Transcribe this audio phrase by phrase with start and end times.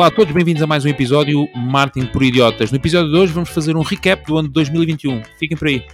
[0.00, 2.70] Olá a todos, bem-vindos a mais um episódio Martin por Idiotas.
[2.70, 5.20] No episódio de hoje vamos fazer um recap do ano de 2021.
[5.38, 5.84] Fiquem por aí.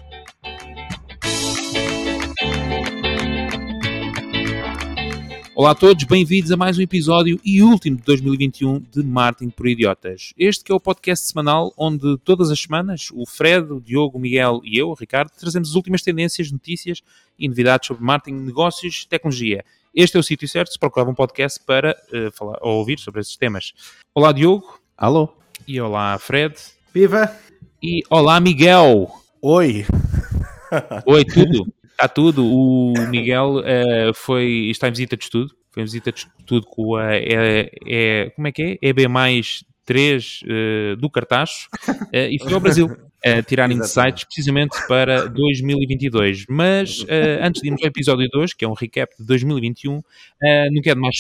[5.59, 9.67] Olá a todos, bem-vindos a mais um episódio e último de 2021 de Martin por
[9.67, 10.35] Idiotas.
[10.37, 14.21] Este que é o podcast semanal onde todas as semanas o Fred, o Diogo, o
[14.21, 17.01] Miguel e eu, o Ricardo, trazemos as últimas tendências, notícias
[17.39, 19.65] e novidades sobre marketing, negócios e tecnologia.
[19.95, 23.23] Este é o sítio certo se procurar um podcast para uh, falar ou ouvir sobre
[23.23, 23.73] esses temas.
[24.15, 24.79] Olá Diogo.
[24.95, 25.31] Alô.
[25.67, 26.55] E olá Fred.
[26.93, 27.35] Viva.
[27.83, 29.11] E olá Miguel.
[29.41, 29.87] Oi.
[31.07, 31.67] Oi, tudo?
[31.97, 32.45] Está tudo.
[32.47, 35.55] O Miguel uh, foi, está em visita de estudo.
[35.71, 37.17] Foi em visita de estudo com a.
[37.17, 38.89] É, é, como é que é?
[38.89, 44.77] EB mais 3 uh, do Cartacho uh, e foi ao Brasil uh, tirar insights precisamente
[44.87, 46.45] para 2022.
[46.51, 47.07] Mas uh,
[47.41, 50.03] antes de irmos ao episódio 2, que é um recap de 2021,
[50.73, 51.17] não quero mais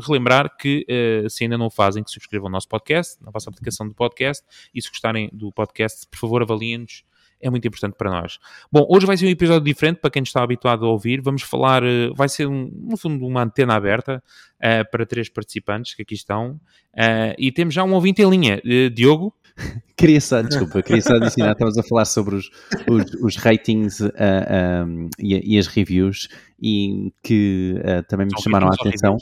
[0.00, 0.84] relembrar que
[1.28, 4.42] se ainda não o fazem, que subscrevam o nosso podcast, na vossa aplicação de podcast,
[4.74, 7.04] e se gostarem do podcast, por favor avaliem-nos
[7.40, 8.38] é muito importante para nós.
[8.70, 11.20] Bom, hoje vai ser um episódio diferente para quem está habituado a ouvir.
[11.20, 14.22] Vamos falar, eh, vai ser um, no fundo uma antena aberta
[14.56, 16.60] uh, para três participantes que aqui estão.
[16.94, 18.60] Uh, e temos já um ouvinte em linha.
[18.64, 19.34] Uh, Diogo?
[19.96, 22.50] Queria só, desculpa, queria só adicionar, estamos a falar sobre os,
[22.86, 26.28] os, os ratings um, e, e, as reviews
[26.60, 29.16] e que também me chamaram a atenção.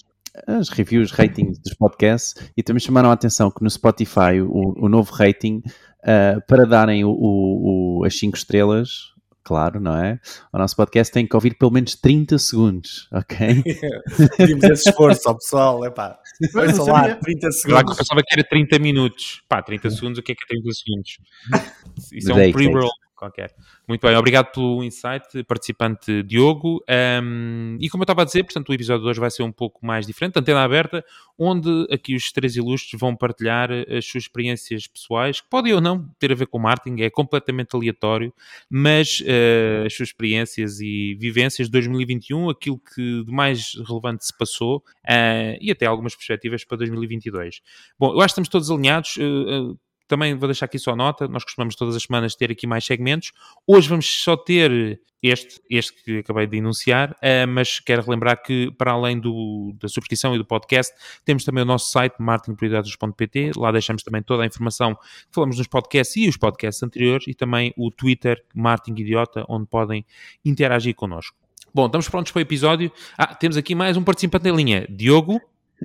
[0.46, 4.88] As reviews, ratings dos podcasts e também chamaram a atenção que no Spotify o, o
[4.88, 5.62] novo rating
[6.02, 10.18] uh, para darem o, o, o, as 5 estrelas, claro, não é?
[10.52, 13.62] O nosso podcast tem que ouvir pelo menos 30 segundos, ok?
[14.36, 16.18] Pedimos esse esforço ao pessoal, é pá.
[16.55, 17.90] Ouça lá, 30 segundos.
[17.90, 19.42] Eu pensava que era 30 minutos.
[19.48, 21.18] Pá, 30 segundos, o que é que é 30 segundos?
[22.12, 22.90] Isso é um pre-roll
[23.25, 23.55] qualquer.
[23.89, 26.83] Muito bem, obrigado pelo insight, participante Diogo.
[27.22, 29.53] Um, e como eu estava a dizer, portanto, o episódio de hoje vai ser um
[29.53, 31.05] pouco mais diferente, antena aberta,
[31.39, 36.08] onde aqui os três ilustres vão partilhar as suas experiências pessoais, que podem ou não
[36.19, 38.33] ter a ver com marketing, é completamente aleatório,
[38.70, 44.36] mas uh, as suas experiências e vivências de 2021, aquilo que de mais relevante se
[44.36, 47.61] passou uh, e até algumas perspectivas para 2022.
[47.98, 49.17] Bom, eu acho que estamos todos alinhados.
[49.17, 52.84] Uh, também vou deixar aqui só nota, nós costumamos todas as semanas ter aqui mais
[52.84, 53.32] segmentos.
[53.66, 58.70] Hoje vamos só ter este, este que acabei de enunciar, uh, mas quero relembrar que,
[58.72, 60.92] para além do, da subscrição e do podcast,
[61.24, 65.66] temos também o nosso site marketingprioridades.pt, lá deixamos também toda a informação que falamos nos
[65.66, 70.04] podcasts e os podcasts anteriores, e também o Twitter Marketing Idiota, onde podem
[70.44, 71.36] interagir connosco.
[71.72, 72.92] Bom, estamos prontos para o episódio.
[73.16, 75.40] Ah, temos aqui mais um participante em linha, Diogo.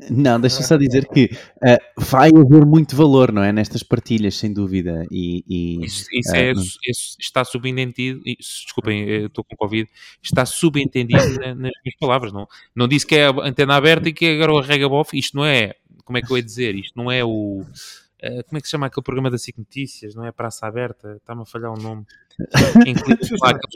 [0.10, 3.52] Não, deixa só dizer que uh, vai haver muito valor, não é?
[3.52, 5.06] Nestas partilhas, sem dúvida.
[5.12, 8.22] E, e isso, isso, uh, é, isso está subentendido.
[8.24, 9.90] Desculpem, estou com Covid.
[10.22, 12.32] Está subentendido nas minhas palavras.
[12.32, 15.18] Não, não disse que é a antena aberta e que agora o rega bof.
[15.18, 15.74] Isto não é.
[16.06, 16.76] Como é que eu ia dizer?
[16.76, 17.66] Isto não é o.
[18.24, 20.16] Uh, como é que se chama aquele programa da SIC Notícias?
[20.16, 21.16] Não é Praça Aberta?
[21.16, 22.06] Está-me a falhar o nome.
[22.82, 23.30] Aqueles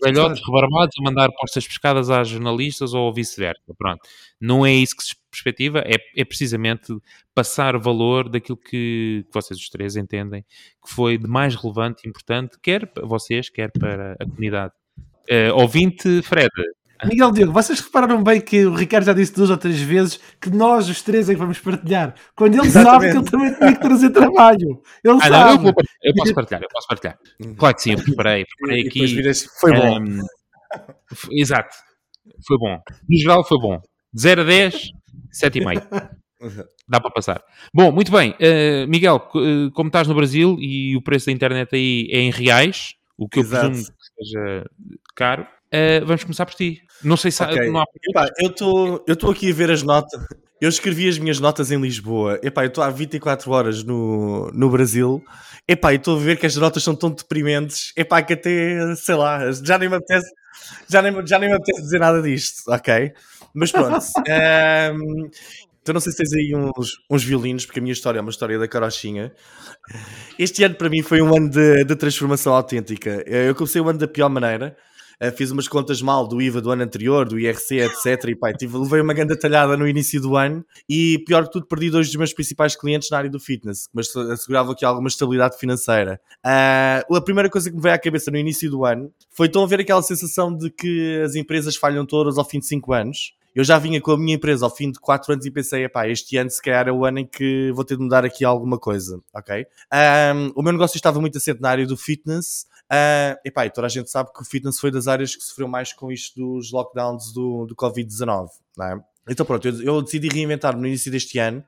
[0.03, 3.61] velhotes rebarbados a mandar postas pescadas às jornalistas ou vice-versa.
[3.77, 4.01] Pronto.
[4.39, 6.95] Não é isso que se perspectiva, é, é precisamente
[7.33, 12.09] passar valor daquilo que, que vocês os três entendem que foi de mais relevante e
[12.09, 14.73] importante, quer para vocês, quer para a comunidade.
[15.29, 16.51] Uh, ouvinte, Fred,
[17.05, 20.49] Miguel Diogo, vocês repararam bem que o Ricardo já disse duas ou três vezes que
[20.49, 23.81] nós os três é que vamos partilhar, quando ele sabe que ele também tem que
[23.81, 24.81] trazer trabalho.
[25.03, 25.29] Ele ah, sabe.
[25.29, 27.17] Não, eu, vou, eu, posso partilhar, eu posso partilhar.
[27.57, 29.33] Claro que sim, eu preparei, preparei aqui.
[29.59, 29.99] Foi bom.
[29.99, 30.21] Um,
[31.31, 31.75] exato,
[32.47, 32.79] foi bom.
[33.09, 33.79] No geral foi bom.
[34.17, 34.91] 0 a 10,
[35.33, 36.09] 7,5.
[36.87, 37.41] Dá para passar.
[37.73, 38.31] Bom, muito bem.
[38.31, 42.29] Uh, Miguel, uh, como estás no Brasil e o preço da internet aí é em
[42.29, 43.65] reais, o que Exato.
[43.65, 44.65] eu presumo que seja
[45.15, 46.81] caro, uh, vamos começar por ti.
[47.03, 47.67] Não sei se okay.
[47.67, 48.49] há, não há Epá, eu
[49.07, 50.21] estou aqui a ver as notas.
[50.61, 52.39] Eu escrevi as minhas notas em Lisboa.
[52.41, 55.21] Epá, eu estou há 24 horas no, no Brasil.
[55.67, 57.91] Epá, e estou a ver que as notas são tão deprimentes.
[57.97, 60.31] Epá, que até, sei lá, já nem me apetece,
[60.89, 63.11] já nem, já nem me apetece dizer nada disto, ok?
[63.53, 63.97] Mas pronto.
[63.97, 65.29] um, ehm,
[65.81, 68.31] então não sei se tens aí uns, uns violinos, porque a minha história é uma
[68.31, 69.33] história da carochinha.
[70.39, 73.21] Este ano para mim foi um ano de, de transformação autêntica.
[73.27, 74.77] Eu comecei o ano da pior maneira.
[75.21, 78.29] Uh, fiz umas contas mal do IVA do ano anterior, do IRC, etc.
[78.29, 81.65] E pá, tive, levei uma grande talhada no início do ano e, pior que tudo,
[81.65, 85.57] perdi dois dos meus principais clientes na área do fitness, mas assegurava aqui alguma estabilidade
[85.57, 86.19] financeira.
[86.45, 89.65] Uh, a primeira coisa que me veio à cabeça no início do ano foi tão
[89.67, 93.63] ver aquela sensação de que as empresas falham todas ao fim de 5 anos eu
[93.63, 96.37] já vinha com a minha empresa ao fim de 4 anos e pensei, epá, este
[96.37, 99.21] ano se calhar é o ano em que vou ter de mudar aqui alguma coisa,
[99.33, 99.65] ok?
[99.93, 103.87] Um, o meu negócio estava muito assente na área do fitness, uh, epá, e toda
[103.87, 106.71] a gente sabe que o fitness foi das áreas que sofreu mais com isto dos
[106.71, 108.47] lockdowns do, do Covid-19,
[108.77, 109.03] não é?
[109.29, 111.63] Então pronto, eu, eu decidi reinventar no início deste ano,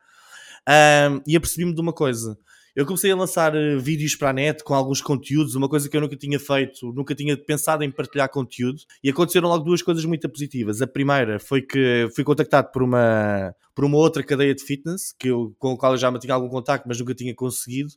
[0.67, 2.37] Um, e apercebi-me de uma coisa.
[2.75, 5.95] Eu comecei a lançar uh, vídeos para a net com alguns conteúdos, uma coisa que
[5.95, 10.03] eu nunca tinha feito, nunca tinha pensado em partilhar conteúdo, e aconteceram logo duas coisas
[10.03, 10.81] muito positivas.
[10.81, 15.29] A primeira foi que fui contactado por uma, por uma outra cadeia de fitness, que
[15.29, 17.93] eu, com a qual eu já tinha algum contacto, mas nunca tinha conseguido,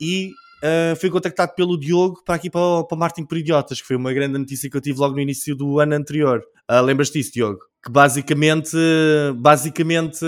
[0.00, 3.94] e uh, fui contactado pelo Diogo para aqui para, para Martin por Idiotas, que foi
[3.94, 6.42] uma grande notícia que eu tive logo no início do ano anterior.
[6.68, 7.60] Uh, Lembras-te disso, Diogo?
[7.80, 8.76] Que basicamente,
[9.36, 10.26] basicamente,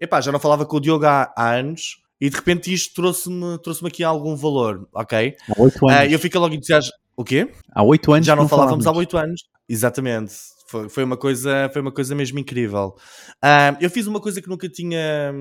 [0.00, 3.58] epá, já não falava com o Diogo há, há anos, e de repente isto trouxe-me
[3.58, 5.36] trouxe aqui algum valor, ok?
[5.48, 6.08] Há oito anos.
[6.08, 7.00] Uh, eu fico logo entusiasmado.
[7.16, 7.50] O quê?
[7.74, 8.26] Há oito anos.
[8.26, 9.42] Já não, não falávamos há oito anos.
[9.68, 10.34] Exatamente.
[10.66, 12.94] Foi, foi, uma coisa, foi uma coisa mesmo incrível.
[13.44, 15.32] Uh, eu fiz uma coisa que nunca, tinha,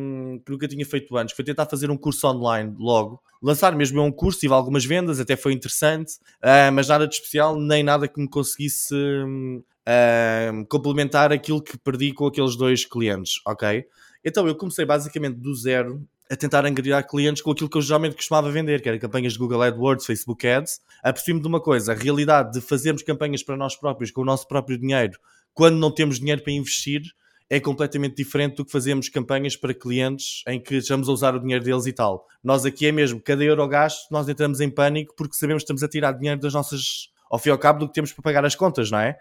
[0.44, 3.22] que nunca tinha feito antes, foi tentar fazer um curso online logo.
[3.42, 7.60] Lançar mesmo um curso, tive algumas vendas, até foi interessante, uh, mas nada de especial,
[7.60, 13.86] nem nada que me conseguisse uh, complementar aquilo que perdi com aqueles dois clientes, ok?
[14.26, 18.16] Então eu comecei basicamente do zero a tentar angariar clientes com aquilo que eu geralmente
[18.16, 20.80] costumava vender, que era campanhas de Google AdWords, Facebook Ads.
[21.04, 24.48] Apercebi-me de uma coisa, a realidade de fazermos campanhas para nós próprios com o nosso
[24.48, 25.18] próprio dinheiro,
[25.54, 27.02] quando não temos dinheiro para investir,
[27.50, 31.40] é completamente diferente do que fazemos campanhas para clientes em que estamos a usar o
[31.40, 32.28] dinheiro deles e tal.
[32.44, 35.82] Nós aqui é mesmo, cada euro gasto, nós entramos em pânico porque sabemos que estamos
[35.82, 38.46] a tirar dinheiro das nossas, ao fim e ao cabo, do que temos para pagar
[38.46, 39.18] as contas, não é?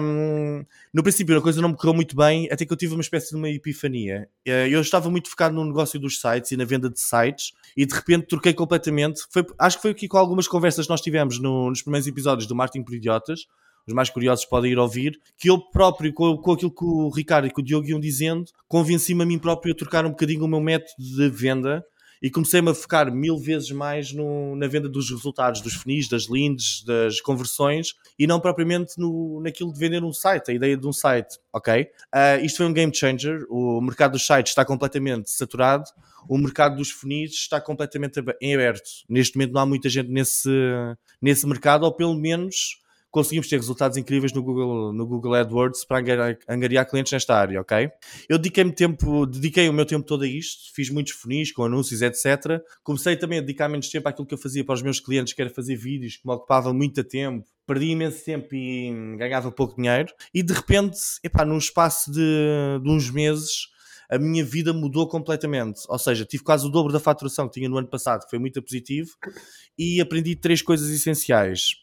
[0.00, 3.02] Um, no princípio a coisa não me correu muito bem, até que eu tive uma
[3.02, 4.28] espécie de uma epifania.
[4.44, 7.84] Eh, eu estava muito focado no negócio dos sites e na venda de sites e
[7.84, 9.22] de repente troquei completamente.
[9.30, 12.46] Foi, acho que foi aqui com algumas conversas que nós tivemos no, nos primeiros episódios
[12.46, 13.46] do Martin por Idiotas.
[13.86, 17.48] Os mais curiosos podem ir ouvir, que eu próprio, com, com aquilo que o Ricardo
[17.48, 20.48] e que o Diogo iam dizendo, convenci-me a mim próprio a trocar um bocadinho o
[20.48, 21.84] meu método de venda
[22.22, 26.28] e comecei-me a focar mil vezes mais no, na venda dos resultados, dos funis, das
[26.28, 30.86] leads, das conversões e não propriamente no, naquilo de vender um site, a ideia de
[30.86, 31.82] um site, ok?
[32.14, 35.84] Uh, isto foi um game changer, o mercado dos sites está completamente saturado,
[36.28, 38.88] o mercado dos funis está completamente em aberto.
[39.08, 40.48] Neste momento não há muita gente nesse,
[41.20, 42.81] nesse mercado, ou pelo menos
[43.12, 47.60] conseguimos ter resultados incríveis no Google, no Google AdWords para angariar, angariar clientes nesta área,
[47.60, 47.90] ok?
[48.28, 52.00] Eu dediquei-me tempo, dediquei o meu tempo todo a isto, fiz muitos funis com anúncios,
[52.00, 52.60] etc.
[52.82, 55.42] Comecei também a dedicar menos tempo àquilo que eu fazia para os meus clientes, que
[55.42, 60.12] era fazer vídeos que me ocupavam muito tempo, perdi imenso tempo e ganhava pouco dinheiro.
[60.32, 63.68] E de repente, epá, num espaço de, de uns meses,
[64.10, 65.82] a minha vida mudou completamente.
[65.88, 68.38] Ou seja, tive quase o dobro da faturação que tinha no ano passado, que foi
[68.38, 69.10] muito positivo,
[69.78, 71.76] e aprendi três coisas essenciais.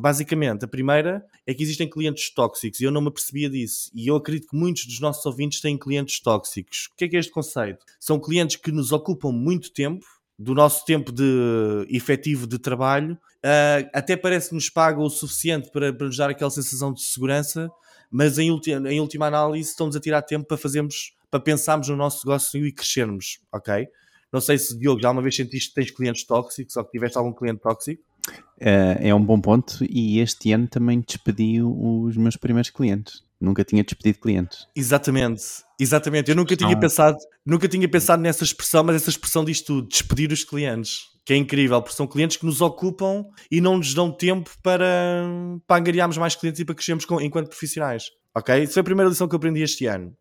[0.00, 3.90] Basicamente, a primeira é que existem clientes tóxicos e eu não me apercebia disso.
[3.94, 6.88] E eu acredito que muitos dos nossos ouvintes têm clientes tóxicos.
[6.92, 7.84] O que é que é este conceito?
[7.98, 10.04] São clientes que nos ocupam muito tempo,
[10.38, 15.68] do nosso tempo de efetivo de trabalho, uh, até parece que nos pagam o suficiente
[15.72, 17.68] para, para nos dar aquela sensação de segurança,
[18.08, 21.96] mas em, ulti em última análise estão-nos a tirar tempo para fazermos para pensarmos no
[21.96, 23.86] nosso negócio e crescermos, ok?
[24.32, 27.16] Não sei se, Diogo, já uma vez sentiste que tens clientes tóxicos ou que tiveste
[27.16, 28.02] algum cliente tóxico?
[28.60, 33.22] É, é um bom ponto e este ano também despedi os meus primeiros clientes.
[33.40, 34.66] Nunca tinha despedido clientes.
[34.74, 35.42] Exatamente,
[35.78, 36.30] exatamente.
[36.30, 37.16] Eu nunca tinha pensado,
[37.46, 41.06] nunca tinha pensado nessa expressão, mas essa expressão diz tudo, despedir os clientes.
[41.24, 44.86] Que é incrível, porque são clientes que nos ocupam e não nos dão tempo para,
[45.66, 48.06] para angariarmos mais clientes e para crescermos com, enquanto profissionais.
[48.34, 48.62] Ok?
[48.62, 50.16] Isso foi a primeira lição que eu aprendi este ano.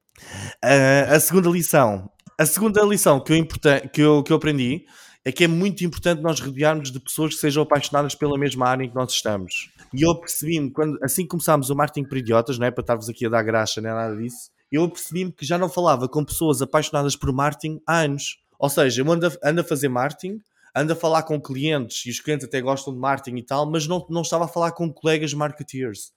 [0.64, 2.10] Uh, a segunda lição.
[2.38, 3.48] A segunda lição que eu,
[3.91, 4.86] que, eu, que eu aprendi
[5.25, 8.84] é que é muito importante nós rodearmos de pessoas que sejam apaixonadas pela mesma área
[8.84, 9.70] em que nós estamos.
[9.94, 13.10] E eu percebi-me, quando, assim que começámos o marketing por idiotas, não é para estar-vos
[13.10, 16.62] aqui a dar graxa, nem nada disso, eu percebi-me que já não falava com pessoas
[16.62, 18.38] apaixonadas por marketing há anos.
[18.60, 20.39] Ou seja, eu ando a, ando a fazer marketing,
[20.77, 23.88] ando a falar com clientes e os clientes até gostam de marketing e tal, mas
[23.88, 26.12] não, não estava a falar com colegas marketeers.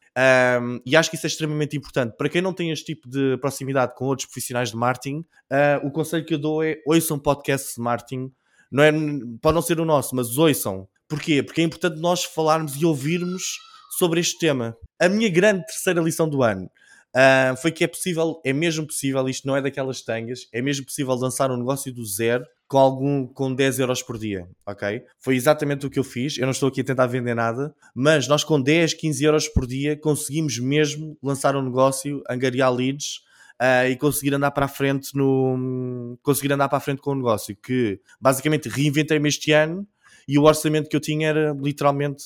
[0.60, 2.16] Um, e acho que isso é extremamente importante.
[2.16, 5.90] Para quem não tem este tipo de proximidade com outros profissionais de marketing, uh, o
[5.90, 8.30] conselho que eu dou é ouçam podcasts de marketing.
[8.70, 8.92] Não é,
[9.40, 10.86] pode não ser o nosso, mas ouçam.
[11.08, 11.42] Porquê?
[11.42, 13.58] Porque é importante nós falarmos e ouvirmos
[13.98, 14.76] sobre este tema.
[15.00, 16.70] A minha grande terceira lição do ano
[17.16, 20.84] uh, foi que é possível, é mesmo possível, isto não é daquelas tangas, é mesmo
[20.84, 25.02] possível lançar um negócio do zero com algum com 10 euros por dia, ok?
[25.18, 26.38] Foi exatamente o que eu fiz.
[26.38, 29.66] Eu não estou aqui a tentar vender nada, mas nós com 10, 15 euros por
[29.66, 33.22] dia conseguimos mesmo lançar um negócio, angariar leads
[33.60, 37.16] uh, e conseguir andar para a frente no conseguir andar para a frente com o
[37.16, 39.84] negócio que basicamente reinventei-me este ano
[40.28, 42.22] e o orçamento que eu tinha era literalmente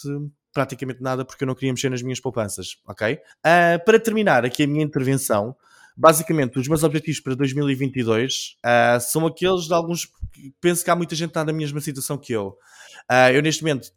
[0.52, 3.14] praticamente nada porque eu não queria mexer nas minhas poupanças, ok?
[3.14, 5.56] Uh, para terminar aqui a minha intervenção,
[5.96, 10.08] basicamente, os meus objetivos para 2022 uh, ah, são aqueles de alguns.
[10.60, 12.56] Penso que há muita gente que está na mesma situação que eu.
[13.10, 13.88] Uh, eu, neste momento,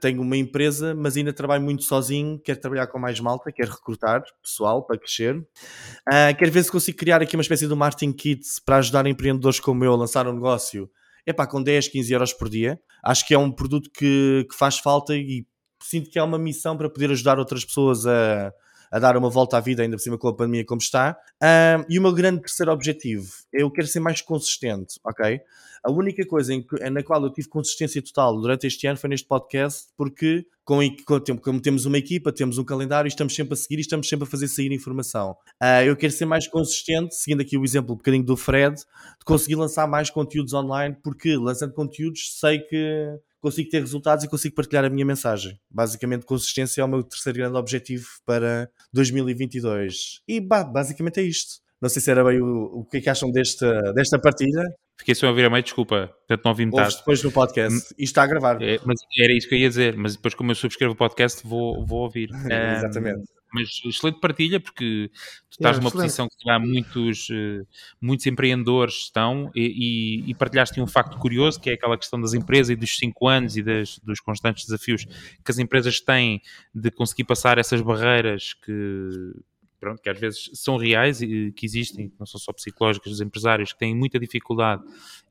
[0.00, 4.22] tenho uma empresa, mas ainda trabalho muito sozinho, quero trabalhar com mais malta, quero recrutar
[4.42, 5.36] pessoal para crescer.
[5.36, 9.60] Uh, quero ver se consigo criar aqui uma espécie de marketing kit para ajudar empreendedores
[9.60, 10.90] como eu a lançar um negócio
[11.26, 12.80] epá, com 10, 15 euros por dia.
[13.04, 15.46] Acho que é um produto que, que faz falta e
[15.82, 18.52] sinto que é uma missão para poder ajudar outras pessoas a,
[18.90, 21.16] a dar uma volta à vida, ainda por cima com a pandemia como está.
[21.42, 25.40] Um, e o meu grande terceiro objetivo, eu quero ser mais consistente, ok?
[25.84, 29.10] A única coisa em que, na qual eu tive consistência total durante este ano foi
[29.10, 30.80] neste podcast, porque com,
[31.42, 34.30] como temos uma equipa, temos um calendário, estamos sempre a seguir e estamos sempre a
[34.30, 35.36] fazer sair informação.
[35.62, 39.24] Uh, eu quero ser mais consistente, seguindo aqui o exemplo um bocadinho do Fred, de
[39.24, 44.54] conseguir lançar mais conteúdos online, porque lançando conteúdos sei que consigo ter resultados e consigo
[44.54, 45.58] partilhar a minha mensagem.
[45.70, 50.20] Basicamente, consistência é o meu terceiro grande objetivo para 2022.
[50.28, 51.60] E bah, basicamente é isto.
[51.80, 54.62] Não sei se era bem o, o que é que acham desta, desta partilha.
[55.00, 56.94] Fiquei sem ouvir a meio, desculpa, portanto não ouvi metade.
[56.94, 57.74] depois no podcast.
[57.74, 58.62] Isto está a gravar.
[58.62, 61.40] É, mas era isso que eu ia dizer, mas depois como eu subscrevo o podcast
[61.42, 62.28] vou, vou ouvir.
[62.76, 63.20] Exatamente.
[63.20, 65.10] Um, mas excelente partilha, porque
[65.50, 67.62] tu estás numa posição que há muitos, eh,
[67.98, 72.34] muitos empreendedores estão e, e, e, partilhaste um facto curioso, que é aquela questão das
[72.34, 76.42] empresas e dos 5 anos e das, dos constantes desafios que as empresas têm
[76.74, 79.32] de conseguir passar essas barreiras que,
[79.80, 83.72] pronto, que às vezes são reais e que existem, não são só psicológicas, dos empresários
[83.72, 84.82] que têm muita dificuldade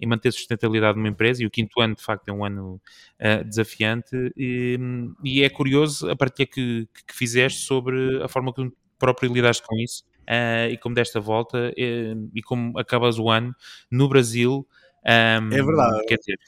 [0.02, 2.82] em manter sustentabilidade numa empresa e o quinto ano, de facto, é um ano
[3.20, 4.80] uh, desafiante e,
[5.24, 9.78] e, é curioso a partilha que, que, fizeste sobre a forma que próprio lidaste com
[9.78, 13.56] isso uh, e como desta volta e, e como acabas o ano
[13.92, 14.68] no Brasil
[15.06, 16.06] um, é verdade.
[16.08, 16.40] Quer dizer,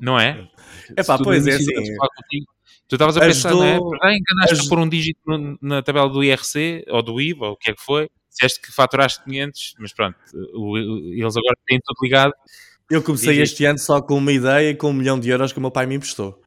[0.00, 0.48] não é?
[0.96, 1.96] É pá, pois é assim.
[2.88, 4.16] Tu estavas a pensar, ajudou, não é?
[4.16, 5.20] Enganaste por um dígito
[5.60, 8.08] na tabela do IRC ou do IVA, ou o que é que foi.
[8.30, 12.32] Disseste que faturaste 500, mas pronto, eles agora têm tudo ligado.
[12.88, 15.58] Eu comecei este ano só com uma ideia e com um milhão de euros que
[15.58, 16.40] o meu pai me emprestou.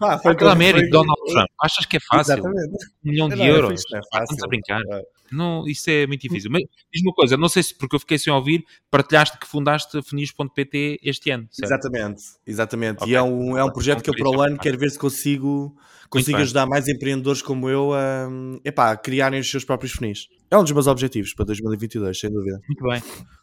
[0.00, 1.48] ah, foi aquele mérito, Donald Trump.
[1.62, 2.34] Achas que é fácil?
[2.34, 2.86] Exatamente.
[3.04, 3.82] Um milhão de não, euros.
[3.94, 4.34] É fácil.
[4.34, 4.80] Estamos a brincar.
[4.80, 5.02] É.
[5.32, 6.50] Não, isso é muito difícil.
[6.50, 10.00] Mas diz uma coisa, não sei se porque eu fiquei sem ouvir, partilhaste que fundaste
[10.02, 11.48] funis.pt este ano.
[11.50, 11.68] Certo?
[11.68, 13.02] Exatamente, exatamente.
[13.02, 13.12] Okay.
[13.12, 15.76] E é um, é um projeto que eu para o ano quero ver se consigo,
[16.08, 18.28] consigo ajudar mais empreendedores como eu a,
[18.64, 20.28] epá, a criarem os seus próprios funis.
[20.50, 22.60] É um dos meus objetivos para 2022, sem dúvida.
[22.66, 23.02] Muito bem.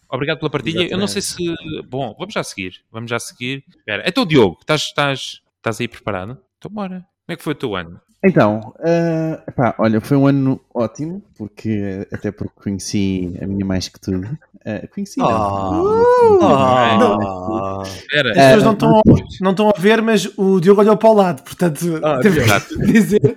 [0.10, 0.84] Obrigado pela partilha.
[0.84, 0.94] Exatamente.
[0.94, 1.84] Eu não sei se.
[1.88, 2.84] Bom, vamos já seguir.
[2.92, 3.64] Vamos já seguir.
[3.70, 4.04] Espera.
[4.08, 6.38] Então, Diogo, estás, estás, estás aí preparado?
[6.58, 7.06] Então, bora.
[7.26, 8.00] Como é que foi o teu ano?
[8.26, 13.88] Então, uh, epá, olha, foi um ano ótimo, porque até porque conheci a minha mais
[13.88, 14.28] que tudo.
[14.66, 15.22] Uh, conheci.
[15.22, 19.02] Oh, uh, oh, As pessoas não estão,
[19.42, 22.92] não estão a ver, mas o Diogo olhou para o lado, portanto, ah, teve que
[22.92, 23.36] dizer.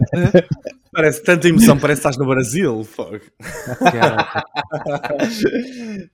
[0.98, 2.82] Parece tanta emoção, parece que estás no Brasil.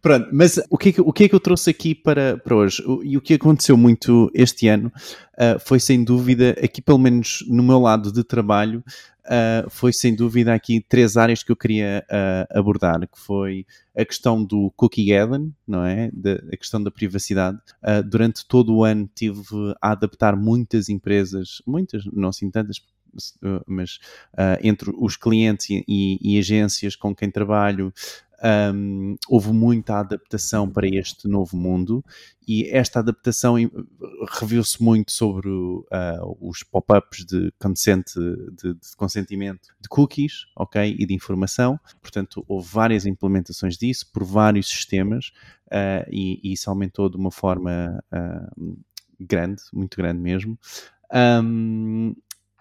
[0.02, 2.54] Pronto, mas o que, é que, o que é que eu trouxe aqui para, para
[2.54, 2.82] hoje?
[2.86, 4.92] O, e o que aconteceu muito este ano
[5.38, 8.84] uh, foi sem dúvida, aqui pelo menos no meu lado de trabalho,
[9.24, 13.64] uh, foi sem dúvida aqui três áreas que eu queria uh, abordar, que foi
[13.96, 16.10] a questão do cookie garden, não é?
[16.12, 17.56] De, a questão da privacidade.
[18.04, 19.40] durante todo o ano tive
[19.80, 22.82] a adaptar muitas empresas, muitas, não assim tantas,
[23.66, 23.98] mas
[24.34, 27.92] uh, entre os clientes e, e, e, agências com quem trabalho,
[28.74, 32.04] um, houve muita adaptação para este novo mundo
[32.46, 33.54] e esta adaptação
[34.38, 35.84] reviu-se muito sobre uh,
[36.40, 41.80] os pop-ups de, consent, de, de, consentimento de cookies ok, e de informação.
[42.02, 45.32] Portanto, houve várias implementações disso por vários sistemas
[45.68, 48.76] uh, e, e, isso aumentou de uma forma uh,
[49.18, 50.58] grande, muito grande mesmo.
[51.14, 52.14] Um,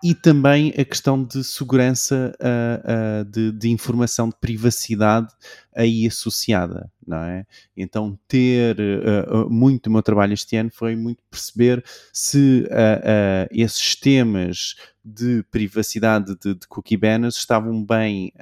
[0.03, 5.29] e também a questão de segurança uh, uh, de, de, informação de privacidade
[5.74, 7.45] aí associada, não é?
[7.75, 11.81] Então ter uh, muito do meu trabalho este ano foi muito perceber
[12.12, 12.67] se
[13.50, 18.33] esses temas de privacidade de, de cookie banners estavam bem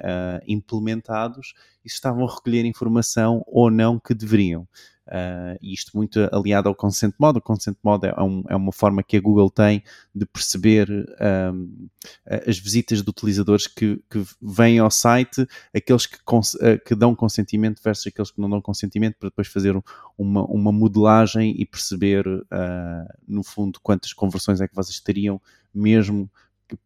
[0.46, 1.54] implementados
[1.84, 4.66] e se estavam a recolher informação ou não que deveriam.
[5.12, 7.38] Uh, isto muito aliado ao consent mode.
[7.38, 10.88] O consent mode é, um, é uma forma que a Google tem de perceber
[11.52, 11.88] um,
[12.48, 17.82] as visitas de utilizadores que, que vêm ao site, aqueles que, uh, que dão consentimento
[17.82, 19.78] versus aqueles que não dão consentimento, para depois fazer
[20.16, 22.42] uma, uma modelagem e perceber, uh,
[23.28, 25.38] no fundo, quantas conversões é que vocês teriam
[25.74, 26.30] mesmo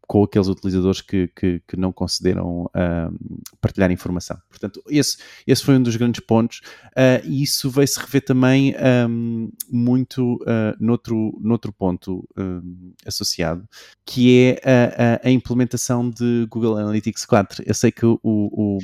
[0.07, 4.37] com aqueles utilizadores que, que, que não concederam uh, partilhar informação.
[4.49, 8.75] Portanto, esse, esse foi um dos grandes pontos uh, e isso veio-se rever também
[9.09, 13.69] um, muito uh, noutro, noutro ponto um, associado,
[14.05, 17.65] que é a, a, a, implementação de Google Analytics 4.
[17.67, 18.79] Eu sei que o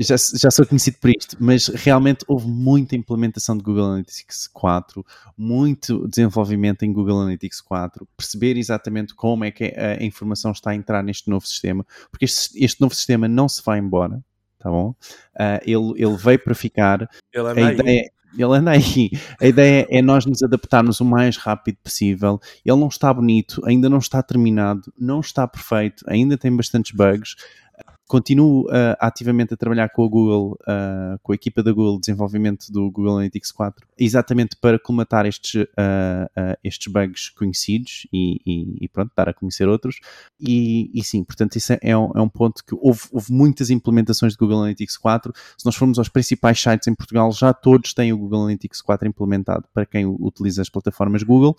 [0.00, 5.04] já, já sou conhecido por isto, mas realmente houve muita implementação de Google Analytics 4,
[5.36, 10.74] muito desenvolvimento em Google Analytics 4, perceber exatamente como é que a informação está a
[10.74, 14.22] entrar neste novo sistema, porque este, este novo sistema não se vai embora,
[14.58, 14.90] tá bom?
[15.34, 17.08] Uh, ele, ele veio para ficar.
[17.32, 18.10] Ele anda a ideia, aí.
[18.38, 19.10] Ele anda aí.
[19.40, 22.40] A ideia é nós nos adaptarmos o mais rápido possível.
[22.64, 27.34] Ele não está bonito, ainda não está terminado, não está perfeito, ainda tem bastantes bugs
[28.10, 32.00] continuo uh, ativamente a trabalhar com a Google, uh, com a equipa da Google de
[32.00, 38.84] desenvolvimento do Google Analytics 4, exatamente para colmatar estes, uh, estes bugs conhecidos e, e,
[38.84, 40.00] e, pronto, dar a conhecer outros.
[40.40, 44.32] E, e sim, portanto, isso é, um, é um, ponto que houve, houve, muitas implementações
[44.32, 45.32] de Google Analytics 4.
[45.56, 49.06] Se nós formos aos principais sites em Portugal, já todos têm o Google Analytics 4
[49.06, 51.56] implementado para quem utiliza as plataformas Google,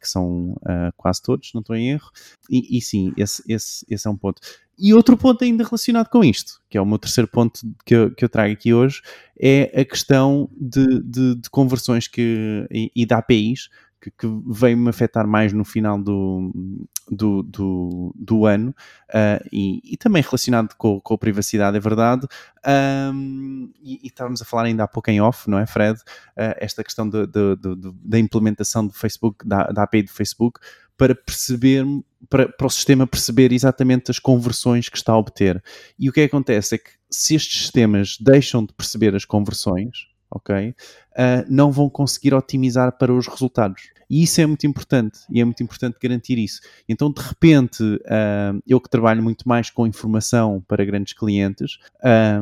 [0.00, 0.56] que são
[0.96, 2.10] quase todos, não estou em erro.
[2.48, 4.40] E, sim, esse, esse, esse é um ponto.
[4.78, 8.14] E outro ponto ainda relacionado com isto, que é o meu terceiro ponto que eu,
[8.14, 9.02] que eu trago aqui hoje,
[9.40, 13.68] é a questão de, de, de conversões que, e, e de APIs
[14.04, 16.52] que, que veio-me afetar mais no final do,
[17.10, 18.74] do, do, do ano
[19.10, 22.26] uh, e, e, também relacionado com, com a privacidade, é verdade.
[23.14, 25.98] Um, e, e, estávamos a falar ainda há pouco em off, não é, Fred?
[26.36, 30.60] Uh, esta questão da implementação do Facebook, da, da API do Facebook,
[30.96, 31.84] para perceber,
[32.28, 35.62] para, para o sistema perceber exatamente as conversões que está a obter.
[35.98, 40.08] E o que, é acontece é que se estes sistemas deixam de perceber as conversões,
[40.30, 40.74] ok, uh,
[41.48, 43.94] não vão conseguir otimizar para os resultados.
[44.10, 46.60] E isso é muito importante, e é muito importante garantir isso.
[46.88, 51.78] Então, de repente, uh, eu que trabalho muito mais com informação para grandes clientes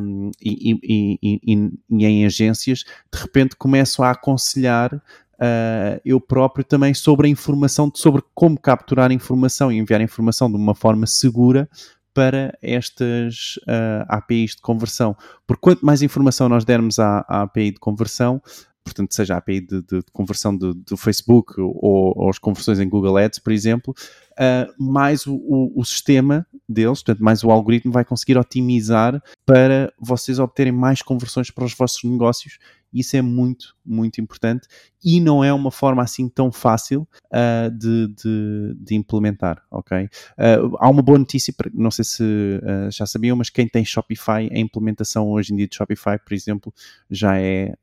[0.00, 5.00] um, e, e, e, e, em agências, de repente começo a aconselhar
[5.34, 10.56] uh, eu próprio também sobre a informação, sobre como capturar informação e enviar informação de
[10.56, 11.68] uma forma segura
[12.14, 15.16] para estas uh, ah, APIs de conversão.
[15.46, 18.40] Porque quanto mais informação nós dermos à, à API de conversão,
[18.84, 22.80] portanto, seja a API de, de, de conversão do, do Facebook ou, ou, as conversões
[22.80, 23.94] em Google Ads, por exemplo,
[24.32, 29.92] uh, mais o, o, o, sistema deles, portanto, mais o algoritmo vai conseguir otimizar para
[29.98, 32.58] vocês obterem mais conversões para os vossos negócios
[32.92, 34.68] isso é muito, muito importante
[35.04, 40.04] e não é uma forma assim tão fácil uh, de, de, de, implementar, ok?
[40.04, 44.48] Uh, há uma boa notícia, não sei se uh, já sabiam, mas quem tem Shopify,
[44.52, 46.72] a implementação hoje em dia de Shopify, por exemplo,
[47.10, 47.74] já é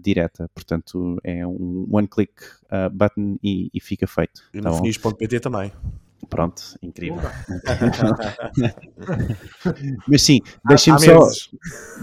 [0.00, 2.32] direta, portanto é um one-click
[2.92, 4.42] button e, e, fica feito.
[4.52, 5.72] E no tá finis.pt também.
[6.28, 7.18] Pronto, incrível.
[10.06, 11.18] Mas sim, deixem-me só,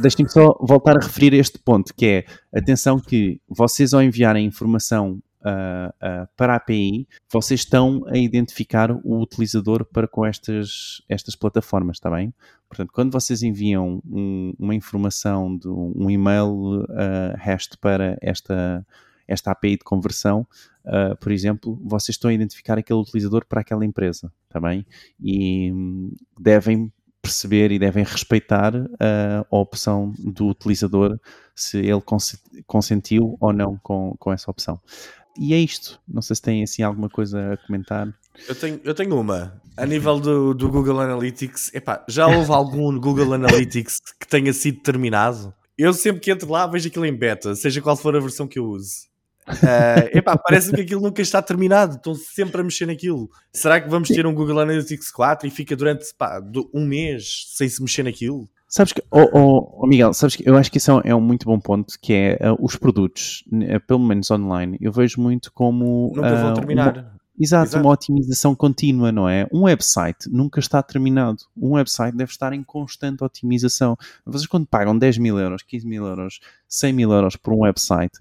[0.01, 5.21] deixem só voltar a referir este ponto, que é, atenção que vocês ao enviarem informação
[5.41, 11.35] uh, uh, para a API, vocês estão a identificar o utilizador para com estas, estas
[11.35, 12.33] plataformas, está bem?
[12.67, 18.85] Portanto, quando vocês enviam um, uma informação, de um e-mail uh, REST para esta
[19.27, 20.47] esta API de conversão,
[20.87, 24.89] uh, por exemplo, vocês estão a identificar aquele utilizador para aquela empresa, também, tá
[25.21, 31.19] E um, devem perceber e devem respeitar uh, a opção do utilizador
[31.53, 32.01] se ele
[32.65, 34.79] consentiu ou não com, com essa opção.
[35.37, 35.99] E é isto.
[36.07, 38.07] Não sei se tem assim alguma coisa a comentar.
[38.47, 39.61] Eu tenho, eu tenho uma.
[39.75, 44.79] A nível do, do Google Analytics, epá, já houve algum Google Analytics que tenha sido
[44.79, 45.53] terminado?
[45.77, 48.57] Eu sempre que entro lá vejo aquilo em beta, seja qual for a versão que
[48.57, 49.07] eu use.
[49.47, 53.29] Uh, epá, parece que aquilo nunca está terminado, estão sempre a mexer naquilo.
[53.53, 56.41] Será que vamos ter um Google Analytics 4 e fica durante pá,
[56.73, 58.49] um mês sem se mexer naquilo?
[58.69, 61.45] Sabes que, oh, oh, oh Miguel, sabes que eu acho que isso é um muito
[61.45, 66.11] bom ponto, que é uh, os produtos, uh, pelo menos online, eu vejo muito como...
[66.13, 67.16] Nunca vão terminar.
[67.39, 69.47] Exato, Exato, uma otimização contínua, não é?
[69.51, 71.37] Um website nunca está terminado.
[71.55, 73.95] Um website deve estar em constante otimização.
[74.25, 78.17] Vocês, quando pagam 10 mil euros, 15 mil euros, 100 mil euros por um website,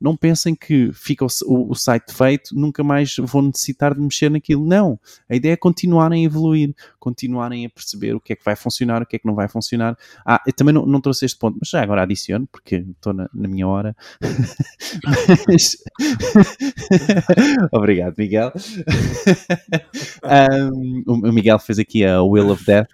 [0.00, 4.30] não pensem que fica o, o, o, site feito, nunca mais vão necessitar de mexer
[4.30, 4.64] naquilo.
[4.64, 4.98] Não.
[5.28, 9.02] A ideia é continuarem a evoluir, continuarem a perceber o que é que vai funcionar,
[9.02, 9.98] o que é que não vai funcionar.
[10.24, 13.28] Ah, eu também não, não trouxe este ponto, mas já agora adiciono, porque estou na,
[13.34, 13.96] na minha hora.
[15.48, 15.76] mas...
[17.72, 18.52] Obrigado, Miguel.
[20.72, 22.88] um, o Miguel fez aqui a Will of Death,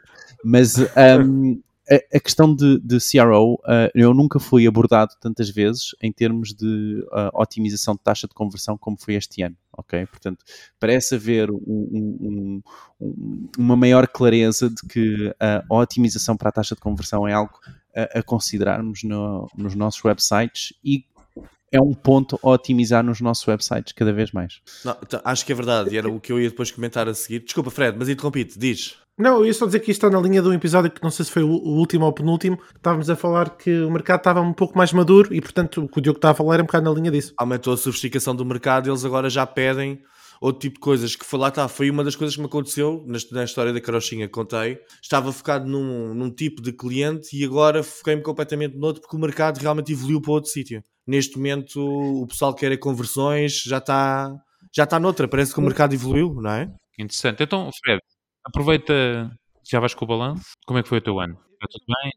[0.45, 5.95] mas um, a, a, questão de, de CRO, uh, eu nunca fui abordado tantas vezes
[6.03, 10.05] em termos de uh, otimização de taxa de conversão como foi este ano, ok?
[10.07, 10.45] Portanto,
[10.81, 12.63] parece haver um, um,
[13.01, 17.59] um, uma maior clareza de que a otimização para a taxa de conversão é algo
[17.95, 21.05] a, a considerarmos no, nos nossos websites e
[21.73, 24.61] é um ponto a otimizar nos nossos websites cada vez mais.
[24.85, 27.15] Não, então, acho que é verdade, e era o que eu ia depois comentar a
[27.15, 27.41] seguir.
[27.41, 28.97] Desculpa, Fred, mas interrompi-te, diz.
[29.19, 31.11] Não, eu ia só dizer que isto está na linha de um episódio que não
[31.11, 32.59] sei se foi o último ou o penúltimo.
[32.77, 35.99] Estávamos a falar que o mercado estava um pouco mais maduro e, portanto, o que
[35.99, 37.33] o Diogo estava a falar era um bocado na linha disso.
[37.39, 40.03] Aumentou a sofisticação do mercado, eles agora já pedem
[40.39, 43.05] outro tipo de coisas que foi lá está, foi uma das coisas que me aconteceu
[43.07, 44.79] na, história da carochinha que contei.
[45.03, 49.59] Estava focado num, num tipo de cliente e agora foquei-me completamente noutro porque o mercado
[49.59, 50.83] realmente evoluiu para outro sítio.
[51.07, 51.81] Neste momento
[52.23, 54.35] o pessoal quer é conversões, já está
[54.75, 56.71] já está noutra, parece que o mercado evoluiu, não é?
[56.99, 57.43] Interessante.
[57.43, 58.01] Então, Fred,
[58.45, 59.31] aproveita,
[59.65, 60.45] já vais com o balanço.
[60.67, 61.39] Como é que foi o teu ano?
[61.55, 62.13] Está tudo bem?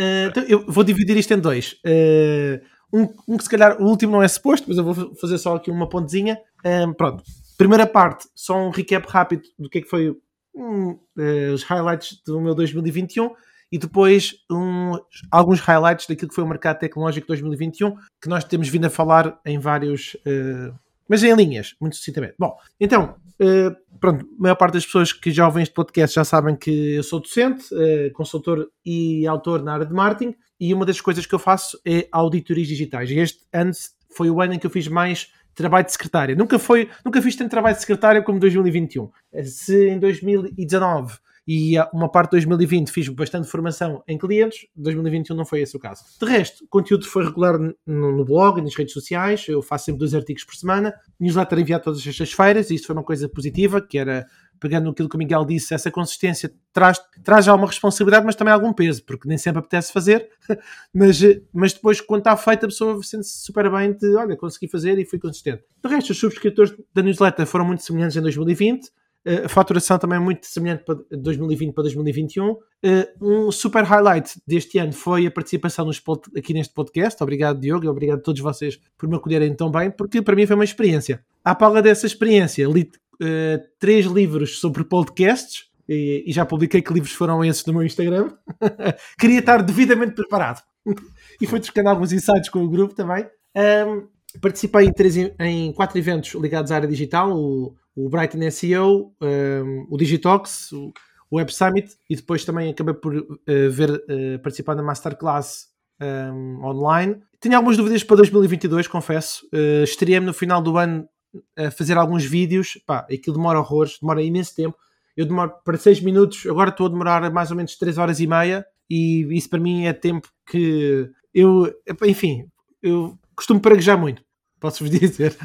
[0.00, 1.74] Uh, então eu vou dividir isto em dois.
[1.84, 2.60] Uh,
[2.92, 5.56] um, um, que se calhar o último não é suposto, mas eu vou fazer só
[5.56, 6.40] aqui uma pontezinha.
[6.64, 7.22] Um, pronto,
[7.62, 10.16] Primeira parte, só um recap rápido do que é que foi
[10.52, 13.30] um, uh, os highlights do meu 2021
[13.72, 14.92] e depois um,
[15.30, 19.40] alguns highlights daquilo que foi o mercado tecnológico 2021 que nós temos vindo a falar
[19.46, 22.34] em vários, uh, mas em linhas, muito sucintamente.
[22.38, 26.24] Bom, então, uh, pronto, a maior parte das pessoas que já ouvem este podcast já
[26.24, 27.64] sabem que eu sou docente,
[28.12, 32.06] consultor e autor na área de marketing e uma das coisas que eu faço é
[32.12, 33.10] auditorias digitais.
[33.10, 33.72] E este ano
[34.14, 36.34] foi o ano em que eu fiz mais trabalho de secretária.
[36.34, 39.10] Nunca, foi, nunca fiz tanto trabalho de secretária como 2021.
[39.44, 41.14] Se em 2019
[41.46, 45.80] e uma parte de 2020 fiz bastante formação em clientes, 2021 não foi esse o
[45.80, 46.04] caso.
[46.20, 49.98] De resto, o conteúdo foi regular no, blog e nas redes sociais, eu faço sempre
[49.98, 53.98] dois artigos por semana, newsletter enviado todas as sextas-feiras, isto foi uma coisa positiva, que
[53.98, 54.24] era
[54.62, 58.54] pegando aquilo que o Miguel disse, essa consistência traz, traz já uma responsabilidade, mas também
[58.54, 60.28] algum peso, porque nem sempre apetece fazer,
[60.94, 61.20] mas,
[61.52, 65.04] mas depois, quando está feito, a pessoa sente-se super bem de, olha, consegui fazer e
[65.04, 65.64] fui consistente.
[65.84, 68.90] De resto, os subscritores da newsletter foram muito semelhantes em 2020, eh,
[69.24, 72.56] a faturação também é muito semelhante para 2020 para 2021.
[72.82, 76.02] Eh, um super highlight deste ano foi a participação nos,
[76.36, 77.22] aqui neste podcast.
[77.22, 80.46] Obrigado, Diogo, e obrigado a todos vocês por me acolherem tão bem, porque para mim
[80.46, 81.24] foi uma experiência.
[81.44, 86.92] À pala dessa experiência, li uh, três livros sobre podcasts e, e, já publiquei que
[86.92, 88.32] livros foram esses no meu Instagram.
[89.18, 90.62] Queria estar devidamente preparado
[91.40, 93.26] e fui trocando alguns insights com o grupo também.
[93.54, 94.08] Um,
[94.40, 99.86] participei em, três, em quatro eventos ligados à área digital: o, o Brighton SEO, um,
[99.90, 100.92] o Digitox, o,
[101.30, 103.36] o Web Summit e depois também acabei por uh,
[103.70, 105.68] ver, uh, participar na Masterclass
[106.00, 107.22] um, online.
[107.40, 109.46] Tenho algumas dúvidas para 2022, confesso.
[109.46, 111.08] Uh, Estreiei-me no final do ano
[111.56, 114.76] a fazer alguns vídeos, pá, aquilo demora horrores, demora imenso tempo.
[115.16, 118.26] Eu demoro para 6 minutos, agora estou a demorar mais ou menos 3 horas e
[118.26, 121.72] meia, e isso para mim é tempo que eu,
[122.04, 122.46] enfim,
[122.82, 124.22] eu costumo praguejar muito,
[124.60, 125.36] posso-vos dizer,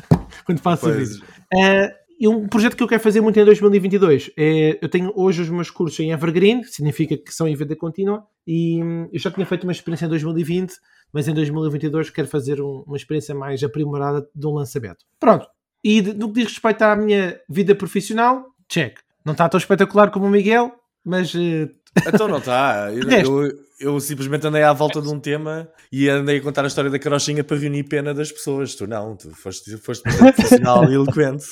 [0.46, 1.20] quando faço vídeos.
[1.54, 5.42] Uh, e um projeto que eu quero fazer muito em 2022 é, eu tenho hoje
[5.42, 9.20] os meus cursos em Evergreen, que significa que são em venda contínua, e hum, eu
[9.20, 10.74] já tinha feito uma experiência em 2020,
[11.12, 15.06] mas em 2022 quero fazer um, uma experiência mais aprimorada de um lançamento.
[15.20, 15.48] Pronto,
[15.84, 18.98] e no que diz respeito à minha vida profissional, check.
[19.24, 20.72] Não está tão espetacular como o Miguel,
[21.04, 21.34] mas.
[21.34, 21.70] Uh...
[22.08, 22.92] Então não está.
[22.92, 26.68] Eu, eu, eu, simplesmente andei à volta de um tema e andei a contar a
[26.68, 28.76] história da carochinha para reunir pena das pessoas.
[28.76, 31.46] Tu não, tu foste, foste profissional e eloquente.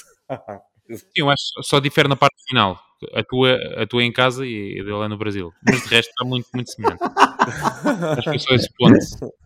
[1.15, 2.79] Eu acho que só difere na parte final.
[3.13, 5.51] A tua, a tua em casa e a dele é no Brasil.
[5.67, 7.01] Mas de resto está muito, muito semelhante.
[8.17, 8.97] acho que é só esse ponto.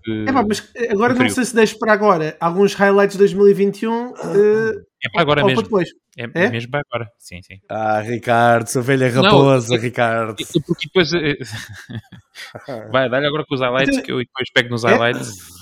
[0.06, 0.30] De...
[0.30, 4.12] É, pá, mas agora não sei se deixo para agora alguns highlights de 2021.
[4.12, 5.64] Uh, é para agora mesmo.
[5.64, 5.90] Depois.
[6.18, 7.12] É, é, mesmo para agora.
[7.18, 7.60] Sim, sim.
[7.70, 10.36] Ah, Ricardo, sua velha raposa, não, Ricardo.
[10.66, 11.14] Porque depois.
[11.14, 11.38] Eh,
[12.92, 14.90] vai, dá-lhe agora com os highlights então, que eu depois pego nos é?
[14.90, 15.60] highlights.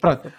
[0.00, 0.32] Pronto.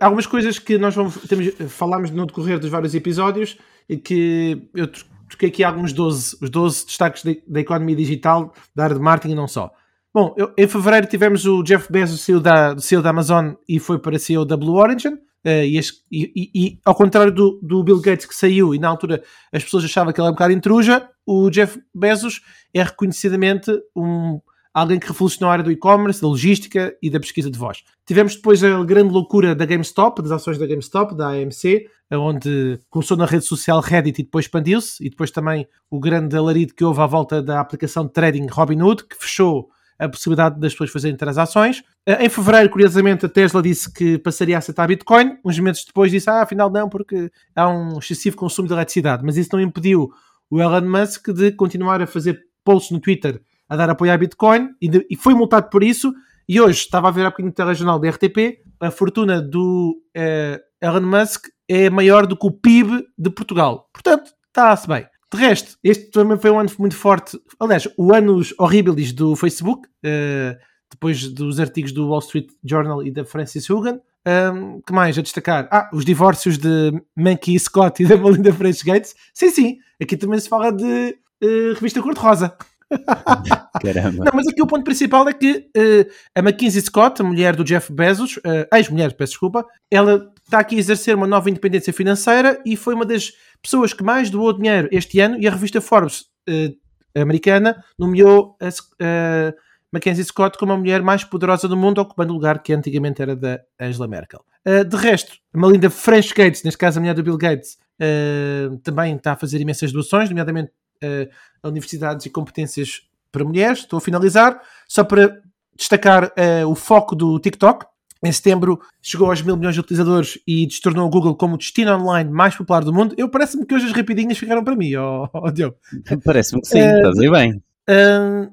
[0.00, 4.88] Algumas coisas que nós vamos, temos, falámos no decorrer dos vários episódios e que eu
[5.28, 9.36] toquei aqui alguns 12, os 12 destaques da economia digital, da área de marketing e
[9.36, 9.72] não só.
[10.12, 13.98] Bom, eu, em fevereiro tivemos o Jeff Bezos, CEO da, CEO da Amazon, e foi
[13.98, 15.18] para CEO da Blue Origin.
[15.44, 15.80] Uh, e,
[16.10, 19.84] e, e, ao contrário do, do, Bill Gates que saiu e na altura as pessoas
[19.84, 22.40] achavam que ele era um bocado intruja, o Jeff Bezos
[22.72, 24.40] é reconhecidamente um,
[24.74, 27.84] alguém que revolucionou a área do e-commerce, da logística e da pesquisa de voz.
[28.04, 33.16] Tivemos depois a grande loucura da GameStop, das ações da GameStop, da AMC, onde começou
[33.16, 37.00] na rede social Reddit e depois expandiu-se, e depois também o grande alarido que houve
[37.00, 41.82] à volta da aplicação de trading Robinhood, que fechou a possibilidade das pessoas fazerem transações.
[42.06, 45.38] Eh, em fevereiro, curiosamente, a Tesla disse que passaria a aceitar Bitcoin.
[45.44, 49.22] Uns meses depois disse, ah, afinal não, porque há um excessivo consumo de eletricidade.
[49.24, 50.10] Mas isso não impediu
[50.50, 54.70] o Elon Musk de continuar a fazer posts no Twitter a dar apoio à Bitcoin
[54.80, 56.12] e, de, e foi multado por isso.
[56.48, 60.60] E hoje estava a ver a bocadinho de telejornal da RTP, a fortuna do uh,
[60.80, 63.88] Elon Musk é maior do que o PIB de Portugal.
[63.92, 65.06] Portanto, está-se bem.
[65.34, 67.38] De resto, este também foi um ano muito forte.
[67.58, 70.56] Aliás, o anos horríveis do Facebook, uh,
[70.90, 74.00] depois dos artigos do Wall Street Journal e da Francis Hugan.
[74.26, 75.68] Um, que mais a destacar?
[75.70, 79.14] Ah, os divórcios de Mankey Scott e da Melinda Fresh Gates.
[79.34, 82.56] Sim, sim, aqui também se fala de uh, revista cor-de-rosa.
[83.82, 84.24] Caramba.
[84.24, 87.64] Não, mas aqui o ponto principal é que uh, a Mackenzie Scott, a mulher do
[87.64, 92.60] Jeff Bezos, uh, ex-mulher, peço desculpa, ela está aqui a exercer uma nova independência financeira
[92.64, 96.26] e foi uma das pessoas que mais doou dinheiro este ano e a revista Forbes
[96.48, 99.54] uh, americana nomeou a, a
[99.94, 103.36] Mackenzie Scott como a mulher mais poderosa do mundo, ocupando o lugar que antigamente era
[103.36, 104.44] da Angela Merkel.
[104.66, 109.14] Uh, de resto, Melinda French Gates, neste caso a mulher do Bill Gates, uh, também
[109.14, 110.72] está a fazer imensas doações, nomeadamente
[111.04, 111.30] uh,
[111.62, 113.80] a universidades e competências para mulheres.
[113.80, 115.40] Estou a finalizar, só para
[115.76, 116.32] destacar
[116.68, 117.84] o foco do TikTok.
[118.24, 121.94] Em setembro chegou aos mil milhões de utilizadores e destornou o Google como o destino
[121.94, 123.14] online mais popular do mundo.
[123.18, 125.76] Eu parece-me que hoje as rapidinhas ficaram para mim, ó oh, oh, Diogo.
[126.24, 127.62] Parece-me que sim, uh, estás aí bem.
[127.90, 128.50] Uh,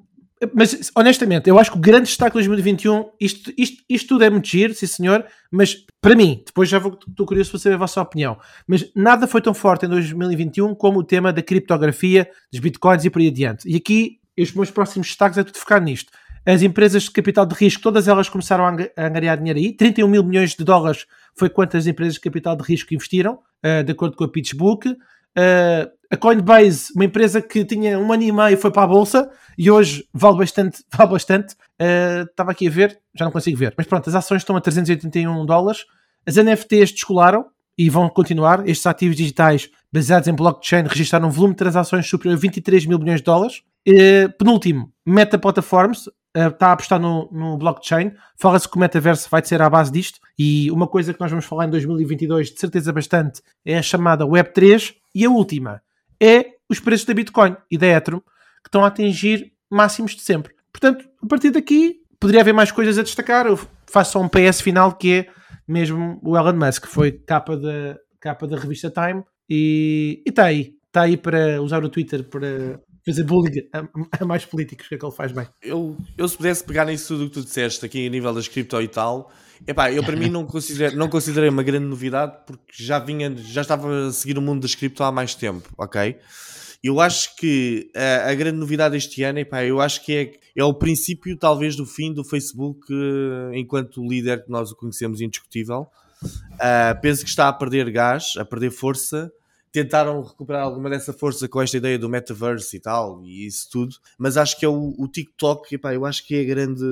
[0.54, 4.30] mas honestamente, eu acho que o grande destaque de 2021, isto, isto, isto tudo é
[4.30, 7.78] muito giro, sim senhor, mas para mim, depois já vou, estou curioso para saber a
[7.78, 12.60] vossa opinião, mas nada foi tão forte em 2021 como o tema da criptografia, dos
[12.60, 13.70] bitcoins e por aí adiante.
[13.70, 16.12] E aqui, os meus próximos destaques é tudo focar nisto.
[16.46, 19.74] As empresas de capital de risco, todas elas começaram a angariar dinheiro aí.
[19.74, 23.92] 31 mil milhões de dólares foi quantas empresas de capital de risco investiram, uh, de
[23.92, 24.90] acordo com a PitchBook.
[24.90, 29.30] Uh, a Coinbase, uma empresa que tinha um ano e meio, foi para a bolsa
[29.58, 30.84] e hoje vale bastante.
[30.92, 31.54] Vale bastante.
[31.80, 34.62] Uh, estava aqui a ver, já não consigo ver, mas pronto, as ações estão a
[34.62, 35.86] 381 dólares.
[36.26, 37.46] As NFTs descolaram
[37.78, 38.68] e vão continuar.
[38.68, 43.00] Estes ativos digitais baseados em blockchain registraram um volume de transações superior a 23 mil
[43.00, 43.64] milhões de dólares.
[43.88, 48.14] Uh, penúltimo, Meta Platforms, está a apostar no, no blockchain.
[48.38, 50.20] Fala-se que o metaverso vai ser à base disto.
[50.38, 54.26] E uma coisa que nós vamos falar em 2022, de certeza bastante, é a chamada
[54.26, 54.96] Web3.
[55.14, 55.82] E a última
[56.22, 60.54] é os preços da Bitcoin e da Ethereum, que estão a atingir máximos de sempre.
[60.72, 63.46] Portanto, a partir daqui, poderia haver mais coisas a destacar.
[63.46, 65.28] Eu faço só um PS final que é
[65.68, 69.24] mesmo o Elon Musk, que foi capa da, capa da revista Time.
[69.50, 70.76] E está aí.
[70.88, 73.84] Está aí para usar o Twitter para fazer bullying a,
[74.20, 75.48] a, mais políticos, que é que ele faz bem.
[75.62, 78.82] Eu, eu se pudesse pegar nisso tudo que tu disseste aqui a nível das cripto
[78.82, 79.32] e tal,
[79.68, 83.62] epá, eu para mim não considerei, não considerei uma grande novidade porque já vinha, já
[83.62, 86.18] estava a seguir o mundo das cripto há mais tempo, ok?
[86.84, 90.64] Eu acho que a, a grande novidade este ano, epá, eu acho que é, é
[90.64, 95.88] o princípio talvez do fim do Facebook uh, enquanto líder que nós o conhecemos indiscutível.
[96.24, 99.32] Uh, penso que está a perder gás, a perder força
[99.72, 103.96] tentaram recuperar alguma dessa força com esta ideia do metaverse e tal, e isso tudo,
[104.18, 106.86] mas acho que é o, o TikTok, epá, eu acho que é a grande,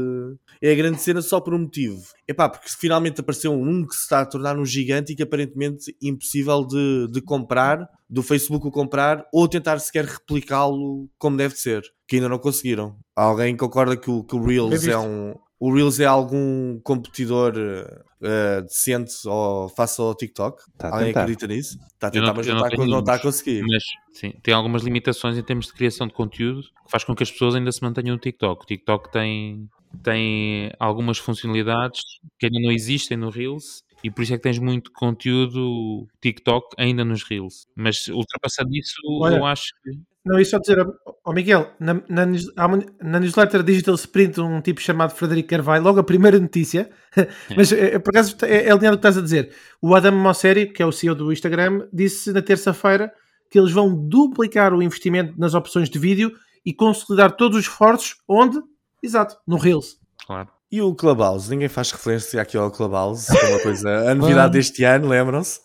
[0.62, 2.02] é a grande cena só por um motivo.
[2.28, 5.96] Epá, porque finalmente apareceu um que se está a tornar um gigante e que aparentemente
[6.02, 11.84] impossível de, de comprar, do Facebook o comprar, ou tentar sequer replicá-lo como deve ser,
[12.08, 12.98] que ainda não conseguiram.
[13.16, 18.62] Alguém concorda que o, que o Reels é um, o Reels é algum competidor uh,
[18.62, 20.64] decente ou face ao TikTok?
[20.78, 21.78] Tá Alguém acredita nisso?
[21.94, 23.62] Está a tentar, não, mas não, está, não está a conseguir.
[23.64, 27.24] Mas sim, tem algumas limitações em termos de criação de conteúdo que faz com que
[27.24, 28.64] as pessoas ainda se mantenham no TikTok.
[28.64, 29.70] O TikTok tem,
[30.02, 32.02] tem algumas funcionalidades
[32.40, 36.76] que ainda não existem no Reels e por isso é que tens muito conteúdo TikTok
[36.78, 37.68] ainda nos Reels.
[37.76, 39.92] Mas ultrapassando isso, Olha, eu acho que.
[40.26, 40.86] Não, isso só dizer,
[41.26, 42.26] oh Miguel, na, na,
[43.02, 46.90] na, newsletter Digital Sprint, um tipo chamado Frederico Carvalho, logo a primeira notícia,
[47.56, 49.56] mas é, por acaso é, é alinhado o que estás a dizer.
[49.82, 53.12] O Adam Mosseri, que é o CEO do Instagram, disse na terça-feira
[53.50, 56.32] que eles vão duplicar o investimento nas opções de vídeo
[56.66, 58.60] e consolidar todos os esforços onde?
[59.02, 59.98] Exato, no Reels.
[60.28, 60.50] Claro.
[60.72, 61.50] E o Clubhouse?
[61.50, 65.62] Ninguém faz referência aqui ao Clubhouse, que é uma coisa, a novidade deste ano, lembram-se?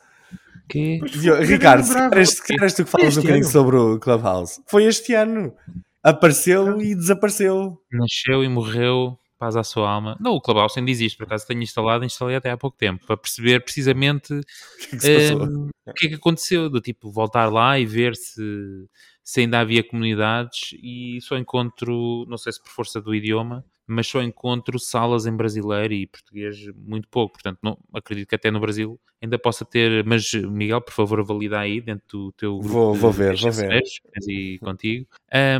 [0.68, 1.00] Que...
[1.42, 4.60] Ricardo, se queres tu que falas um bocadinho sobre o Clubhouse.
[4.66, 5.54] Foi este ano.
[6.02, 7.78] Apareceu e desapareceu.
[7.92, 10.16] Nasceu e morreu, paz à sua alma.
[10.20, 13.16] Não, o Clubhouse ainda existe, por acaso tenho instalado, instalei até há pouco tempo, para
[13.16, 14.32] perceber precisamente
[14.92, 17.86] o que, é que, um, o que, é que aconteceu, do tipo voltar lá e
[17.86, 18.42] ver se
[19.24, 24.06] se ainda havia comunidades e só encontro, não sei se por força do idioma, mas
[24.06, 28.60] só encontro salas em brasileiro e português muito pouco, portanto não, acredito que até no
[28.60, 32.72] Brasil ainda possa ter, mas Miguel, por favor, valida aí dentro do teu grupo.
[32.72, 33.82] Vou, vou ver, vou ver.
[34.28, 35.06] E contigo.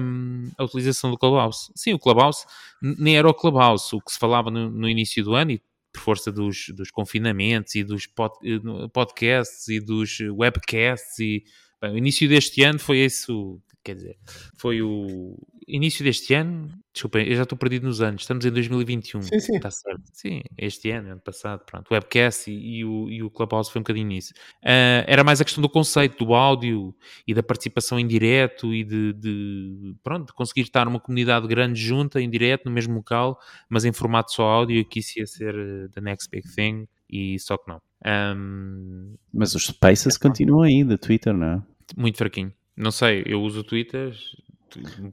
[0.01, 1.73] Um, a utilização do Clubhouse.
[1.75, 2.45] Sim, o Clubhouse
[2.83, 6.01] nem era o Clubhouse, o que se falava no, no início do ano e por
[6.01, 11.45] força dos, dos confinamentos e dos pod, eh, podcasts e dos webcasts e
[11.85, 14.17] Bem, o início deste ano foi isso, quer dizer,
[14.57, 15.37] foi o
[15.69, 16.71] início deste ano.
[16.93, 18.23] Desculpa, eu já estou perdido nos anos.
[18.23, 19.23] Estamos em 2021.
[19.23, 19.57] Sim, sim.
[19.57, 20.03] Está certo.
[20.13, 21.91] Sim, este ano, ano passado, pronto.
[21.91, 24.33] O webcast e, e, o, e o Clubhouse foi um bocadinho nisso.
[24.63, 26.95] Uh, era mais a questão do conceito, do áudio
[27.27, 31.81] e da participação em direto e de, de, pronto, de conseguir estar uma comunidade grande
[31.81, 34.79] junta, em direto, no mesmo local, mas em formato só áudio.
[34.79, 36.87] E que isso ia ser uh, the next big thing.
[37.11, 37.81] E só que não.
[38.07, 41.63] Um, mas os Spaces continuam aí, da Twitter, não é?
[41.97, 42.53] muito fraquinho.
[42.77, 44.15] Não sei, eu uso o Twitter,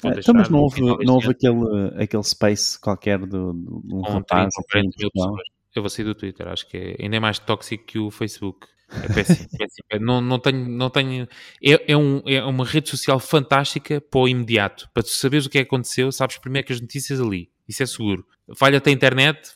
[0.04, 1.60] ah, então, mas não houve, não houve aquele,
[2.02, 4.54] aquele space qualquer do, do um rapaz
[5.76, 8.68] Eu vou sair do Twitter, acho que é ainda é mais tóxico que o Facebook.
[9.04, 10.06] É péssimo, péssimo.
[10.06, 10.68] Não, não tenho.
[10.68, 11.28] Não tenho
[11.64, 14.90] é, é, um, é uma rede social fantástica para o imediato.
[14.94, 17.50] Para tu saberes o que é que aconteceu, sabes primeiro que as notícias ali.
[17.68, 18.26] Isso é seguro.
[18.56, 19.50] Falha-te a internet,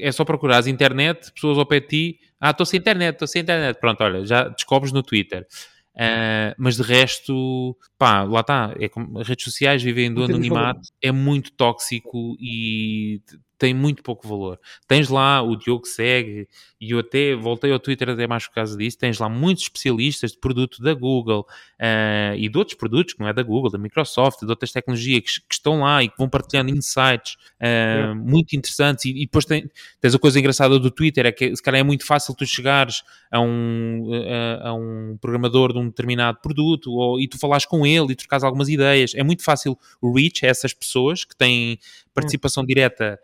[0.00, 2.20] é só procurar as internet, pessoas ao pé de ti.
[2.40, 3.78] Ah, estou sem internet, estou sem internet.
[3.78, 5.46] Pronto, olha, já descobres no Twitter.
[5.94, 8.74] Uh, mas de resto, pá, lá está.
[8.78, 13.20] É como, redes sociais vivem do anonimato, é muito tóxico e
[13.62, 14.58] tem muito pouco valor.
[14.88, 16.48] Tens lá o Diogo segue,
[16.80, 20.32] e eu até voltei ao Twitter até mais por causa disso, tens lá muitos especialistas
[20.32, 21.46] de produto da Google
[21.80, 25.20] uh, e de outros produtos, que não é da Google, da Microsoft, de outras tecnologias
[25.20, 28.14] que, que estão lá e que vão partilhando insights uh, é.
[28.14, 29.04] muito interessantes.
[29.04, 29.70] E, e depois tem,
[30.00, 33.04] tens a coisa engraçada do Twitter, é que se calhar é muito fácil tu chegares
[33.30, 34.10] a um,
[34.60, 38.16] a, a um programador de um determinado produto ou, e tu falares com ele e
[38.16, 39.14] trocares algumas ideias.
[39.14, 41.78] É muito fácil o reach a essas pessoas que têm
[42.14, 42.66] participação hum.
[42.66, 43.18] direta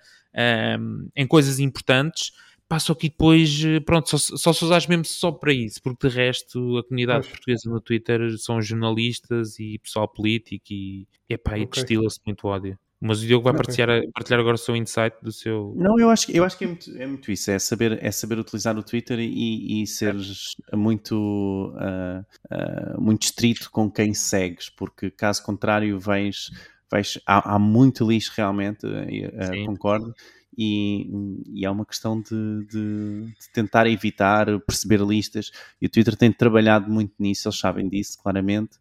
[0.78, 2.32] um, em coisas importantes,
[2.68, 6.14] passa aqui depois, eh, pronto, só, só se usares mesmo só para isso, porque de
[6.14, 7.30] resto a comunidade pois.
[7.30, 11.62] portuguesa no Twitter são jornalistas e pessoal político e, epá, okay.
[11.62, 12.78] e destila-se muito ódio.
[13.00, 13.64] Mas o Diogo vai okay.
[13.64, 15.72] partilhar, partilhar agora o seu insight do seu.
[15.76, 18.38] Não, eu acho, eu acho que é muito, é muito isso, é saber, é saber
[18.38, 22.20] utilizar o Twitter e, e seres muito, uh,
[22.52, 26.50] uh, muito estrito com quem segues, porque caso contrário vais
[26.90, 30.14] vais, há, há muito lixo realmente, uh, concordo,
[30.56, 31.08] e,
[31.54, 35.52] e é uma questão de, de, de, tentar evitar perceber listas.
[35.80, 38.76] E o Twitter tem trabalhado muito nisso, eles sabem disso claramente,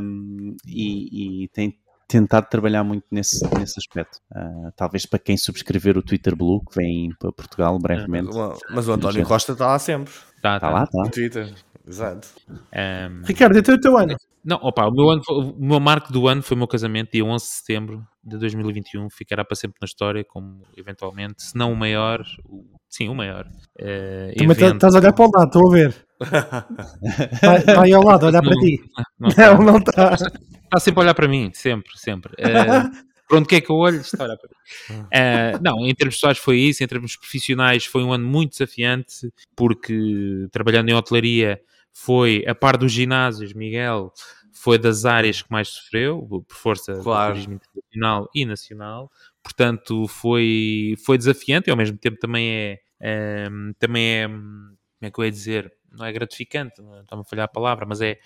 [0.00, 4.20] um, e, e tem tentado trabalhar muito nesse, nesse aspecto.
[4.30, 8.30] Uh, talvez para quem subscrever o Twitter Blue, que vem para Portugal brevemente.
[8.70, 10.12] Mas o António Costa está lá sempre.
[10.36, 11.10] Está, tá, tá lá, está.
[11.10, 11.52] Twitter.
[11.86, 12.28] Exato.
[12.48, 13.24] Um...
[13.24, 14.16] Ricardo, então é o teu ano.
[14.46, 17.24] Não, opa, o meu, ano, o meu marco do ano foi o meu casamento, dia
[17.24, 19.10] 11 de setembro de 2021.
[19.10, 23.44] Ficará para sempre na história, como eventualmente, se não o maior, o, sim, o maior.
[23.76, 26.06] Uh, Também tá- estás a olhar para o lado, estou a ver.
[27.66, 28.80] Está aí ao lado, a olhar não, para ti.
[29.18, 29.28] Não,
[29.58, 30.14] não, não está.
[30.14, 32.32] Está sempre a olhar para mim, sempre, sempre.
[32.34, 32.88] Uh,
[33.28, 35.02] por onde quer que eu olhe, está a olhar para mim.
[35.02, 39.28] Uh, não, em termos pessoais foi isso, em termos profissionais foi um ano muito desafiante,
[39.56, 41.60] porque trabalhando em hotelaria
[41.98, 44.12] foi, a par dos ginásios, Miguel,
[44.52, 47.32] foi das áreas que mais sofreu, por força claro.
[47.32, 49.10] do turismo internacional e nacional.
[49.42, 53.46] Portanto, foi, foi desafiante e ao mesmo tempo também é, é
[53.78, 57.48] também é, como é que eu ia dizer, não é gratificante, está-me a falhar a
[57.48, 58.18] palavra, mas é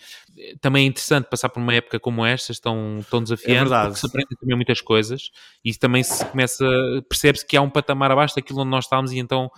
[0.61, 4.29] também é interessante passar por uma época como esta, tão, tão desafiante, é se aprende
[4.39, 5.31] também muitas coisas
[5.65, 6.65] e também se começa,
[7.09, 9.51] percebe-se que há um patamar abaixo daquilo onde nós estávamos e então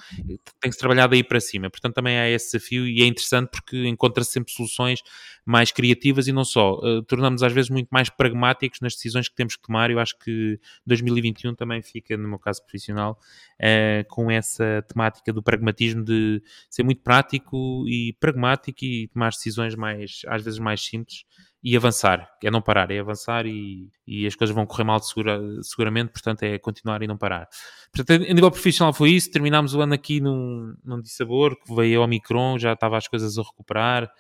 [0.61, 1.71] tem que se trabalhar daí para cima.
[1.71, 5.01] Portanto, também há esse desafio e é interessante porque encontra-se sempre soluções
[5.45, 6.75] mais criativas e não só.
[6.75, 9.91] Uh, tornamos às vezes muito mais pragmáticos nas decisões que temos que tomar.
[9.91, 13.19] Eu acho que 2021 também fica, no meu caso profissional,
[13.61, 19.75] uh, com essa temática do pragmatismo de ser muito prático e pragmático e tomar decisões
[19.75, 21.25] mais, às vezes mais simples
[21.63, 25.41] e avançar, é não parar, é avançar e, e as coisas vão correr mal segura,
[25.63, 27.49] seguramente, portanto é continuar e não parar.
[27.95, 32.01] Portanto, a nível profissional foi isso, terminámos o ano aqui num, num dissabor, que veio
[32.01, 34.11] ao Omicron, já estava as coisas a recuperar,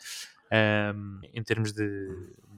[0.94, 2.08] um, em termos de,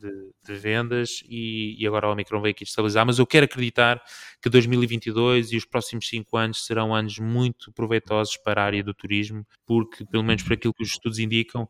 [0.04, 4.02] de, de vendas e, e, agora o Omicron veio aqui estabilizar, mas eu quero acreditar
[4.42, 8.92] que 2022 e os próximos 5 anos serão anos muito proveitosos para a área do
[8.92, 11.68] turismo, porque, pelo menos por aquilo que os estudos indicam,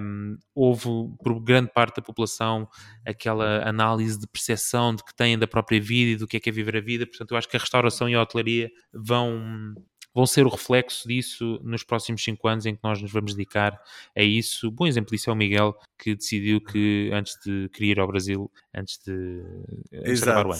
[0.00, 0.88] um, houve
[1.22, 2.66] por grande parte da população
[3.06, 6.48] aquela análise de percepção de que têm da própria vida e do que é que
[6.48, 9.74] é viver a vida, portanto eu acho que a restauração e a hotelaria vão
[10.14, 13.78] vão ser o reflexo disso nos próximos cinco anos em que nós nos vamos dedicar
[14.16, 14.70] a isso.
[14.70, 18.50] Bom exemplo disso é o Miguel, que decidiu que antes de querer ir ao Brasil,
[18.74, 19.42] antes de,
[19.92, 20.54] antes de o ano.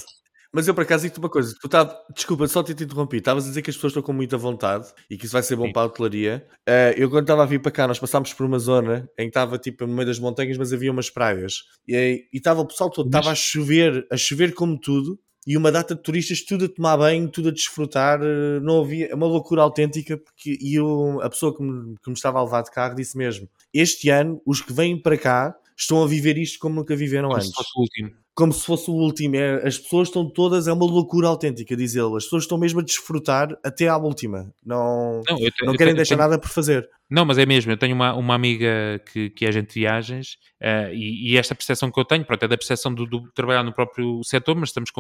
[0.52, 1.84] Mas eu por acaso digo-te uma coisa, tu tá,
[2.14, 5.18] desculpa, só te interrompi, estavas a dizer que as pessoas estão com muita vontade e
[5.18, 5.72] que isso vai ser bom Sim.
[5.72, 6.46] para a hotelaria.
[6.66, 9.28] Uh, eu quando estava a vir para cá, nós passámos por uma zona em que
[9.28, 13.06] estava tipo no meio das montanhas, mas havia umas praias e estava o pessoal todo,
[13.06, 16.98] estava a chover, a chover como tudo, e uma data de turistas tudo a tomar
[16.98, 21.30] bem, tudo a desfrutar, eh, não havia, é uma loucura autêntica, porque e eu, a
[21.30, 24.60] pessoa que me, que me estava a levar de carro disse mesmo, este ano os
[24.60, 27.50] que vêm para cá estão a viver isto como nunca viveram como antes.
[28.38, 29.34] Como se fosse o último.
[29.34, 29.36] O.
[29.36, 32.16] É, as pessoas estão todas, é uma loucura autêntica, diz ele.
[32.16, 34.54] As pessoas estão mesmo a desfrutar até à última.
[34.64, 36.88] Não, não, não querem deixar tenho, nada por fazer.
[37.10, 37.72] Não, mas é mesmo.
[37.72, 41.52] Eu tenho uma, uma amiga que, que é agente de viagens uh, e, e, esta
[41.52, 44.68] percepção que eu tenho, pronto, é da percepção do, do trabalhar no próprio setor, mas
[44.68, 44.92] estamos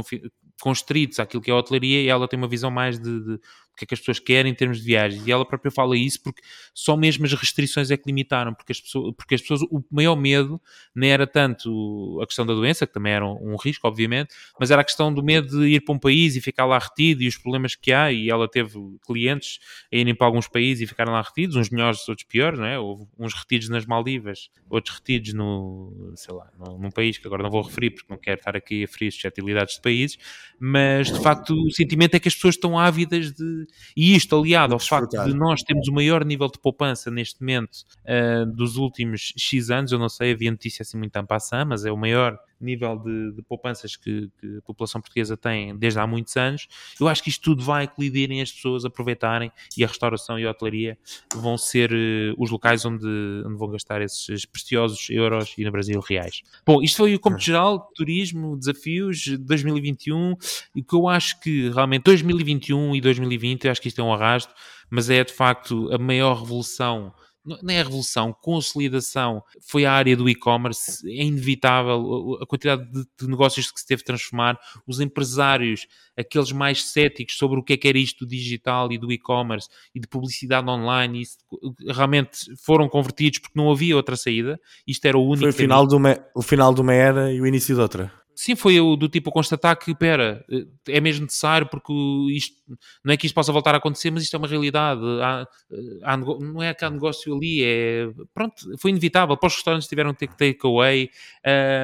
[0.60, 3.40] constritos àquilo que é a hotelaria e ela tem uma visão mais de, de
[3.78, 5.26] que é que as pessoas querem em termos de viagens.
[5.26, 6.42] E ela própria fala isso porque
[6.74, 10.16] só mesmo as restrições é que limitaram, porque as pessoas, porque as pessoas o maior
[10.16, 10.60] medo
[10.94, 14.82] nem era tanto a questão da doença, que também era um, risco, obviamente, mas era
[14.82, 17.36] a questão do medo de ir para um país e ficar lá retido e os
[17.36, 18.12] problemas que há.
[18.12, 19.58] E ela teve clientes
[19.92, 22.78] a irem para alguns países e ficarem lá retidos, uns melhores, outros piores, não é?
[22.78, 27.50] Houve uns retidos nas Maldivas, outros retidos no, sei lá, num país que agora não
[27.50, 30.18] vou referir porque não quero estar aqui a ferir suscetibilidades de países,
[30.58, 33.66] mas de facto o sentimento é que as pessoas estão ávidas de
[33.96, 37.84] e isto aliado ao facto de nós termos o maior nível de poupança neste momento
[38.04, 41.92] uh, dos últimos X anos, eu não sei, havia notícia assim muito ampassã, mas é
[41.92, 46.36] o maior nível de, de poupanças que, que, a população portuguesa tem desde há muitos
[46.36, 46.66] anos,
[47.00, 50.46] eu acho que isto tudo vai colidir em as pessoas aproveitarem e a restauração e
[50.46, 50.98] a hotelaria
[51.34, 53.06] vão ser uh, os locais onde,
[53.46, 56.42] onde vão gastar esses preciosos euros e no Brasil reais.
[56.66, 60.34] Bom, isto foi o cômputo geral, turismo, desafios de 2021
[60.74, 64.52] e que eu acho que realmente 2021 e 2020, acho que isto é um arrasto,
[64.90, 67.12] mas é de facto a maior revolução
[67.44, 73.06] não é a revolução, consolidação, foi a área do e-commerce, é inevitável a quantidade de,
[73.18, 75.86] de, negócios que se teve de transformar, os empresários,
[76.16, 79.68] aqueles mais céticos sobre o que é que era isto do digital e do e-commerce
[79.94, 81.38] e de publicidade online, isso,
[81.86, 85.40] realmente foram convertidos porque não havia outra saída, isto era o único...
[85.40, 88.12] Foi o final, de uma, o final de uma era e o início de outra.
[88.40, 91.92] Sim, foi o do tipo constatar que, pera, eh, é mesmo necessário porque
[92.30, 92.54] isto,
[93.02, 95.00] não é que isto possa voltar a acontecer, mas isto é uma realidade.
[95.20, 98.08] Há, eh, há, não é que há negócio ali, é.
[98.32, 99.36] Pronto, foi inevitável.
[99.36, 101.10] Para os restaurantes tiveram que ter takeaway,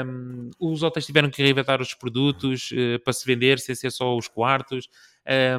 [0.07, 4.17] um, os hotéis tiveram que reinventar os produtos uh, para se vender sem ser só
[4.17, 4.89] os quartos.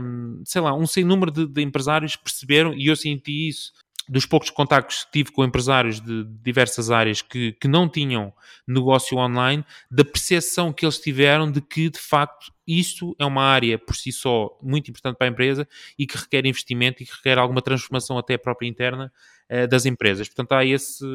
[0.01, 3.73] Um, sei lá, um sem número de, de empresários perceberam, e eu senti isso
[4.08, 8.34] dos poucos contactos que tive com empresários de diversas áreas que, que não tinham
[8.68, 13.78] negócio online, da percepção que eles tiveram de que, de facto, isto é uma área
[13.78, 17.38] por si só muito importante para a empresa e que requer investimento e que requer
[17.38, 19.12] alguma transformação até própria interna
[19.69, 20.27] das empresas.
[20.27, 21.05] Portanto, há esse.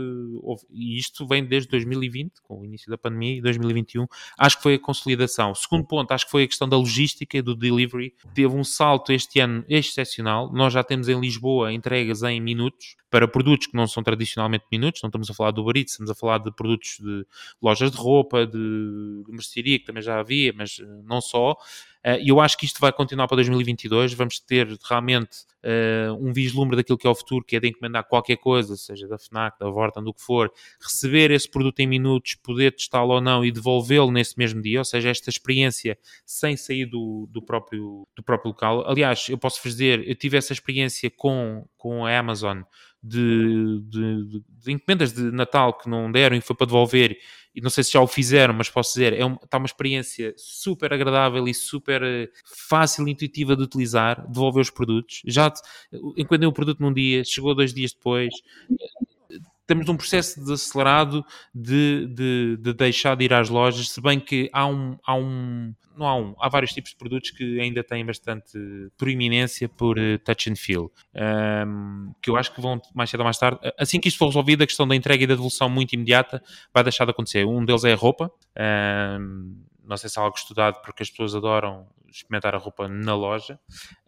[0.70, 4.06] E isto vem desde 2020, com o início da pandemia, e 2021.
[4.38, 5.54] Acho que foi a consolidação.
[5.54, 8.14] Segundo ponto, acho que foi a questão da logística e do delivery.
[8.34, 10.52] Teve um salto este ano excepcional.
[10.52, 15.02] Nós já temos em Lisboa entregas em minutos para produtos que não são tradicionalmente minutos,
[15.02, 17.26] não estamos a falar do Eats, estamos a falar de produtos de
[17.60, 21.56] lojas de roupa, de, de mercearia, que também já havia, mas eh, não só.
[22.02, 24.14] Eh, e eu acho que isto vai continuar para 2022.
[24.14, 28.04] Vamos ter realmente uh, um vislumbre daquilo que é o futuro, que é de encomendar
[28.04, 32.34] qualquer coisa, seja da FNAC, da Vorta, do que for, receber esse produto em minutos,
[32.36, 36.86] poder testá-lo ou não e devolvê-lo nesse mesmo dia, ou seja, esta experiência sem sair
[36.86, 38.88] do, do, próprio, do próprio local.
[38.88, 42.62] Aliás, eu posso dizer, eu tive essa experiência com, com a Amazon
[43.02, 47.16] de, de, de, encomendas de Natal que não deram e foi para devolver
[47.54, 50.32] e não sei se já o fizeram, mas posso dizer, é uma, está uma experiência
[50.36, 55.22] super agradável e super eh, fácil e intuitiva de utilizar, devolver os produtos.
[55.26, 55.52] Já
[56.16, 58.32] encomendei o produto num dia, chegou dois dias depois.
[59.70, 64.50] Temos um processo desacelerado de, de, de deixar de ir às lojas, se bem que
[64.52, 68.04] há um, há um não há um, há vários tipos de produtos que ainda têm
[68.04, 68.58] bastante
[68.98, 73.24] proeminência por uh, touch and feel, um, que eu acho que vão mais cedo ou
[73.24, 75.92] mais tarde, assim que isto for resolvido, a questão da entrega e da devolução muito
[75.92, 76.42] imediata
[76.74, 77.46] vai deixar de acontecer.
[77.46, 78.28] Um deles é a roupa,
[79.20, 79.54] um,
[79.84, 83.58] não sei se é algo estudado porque as pessoas adoram experimentar a roupa na loja,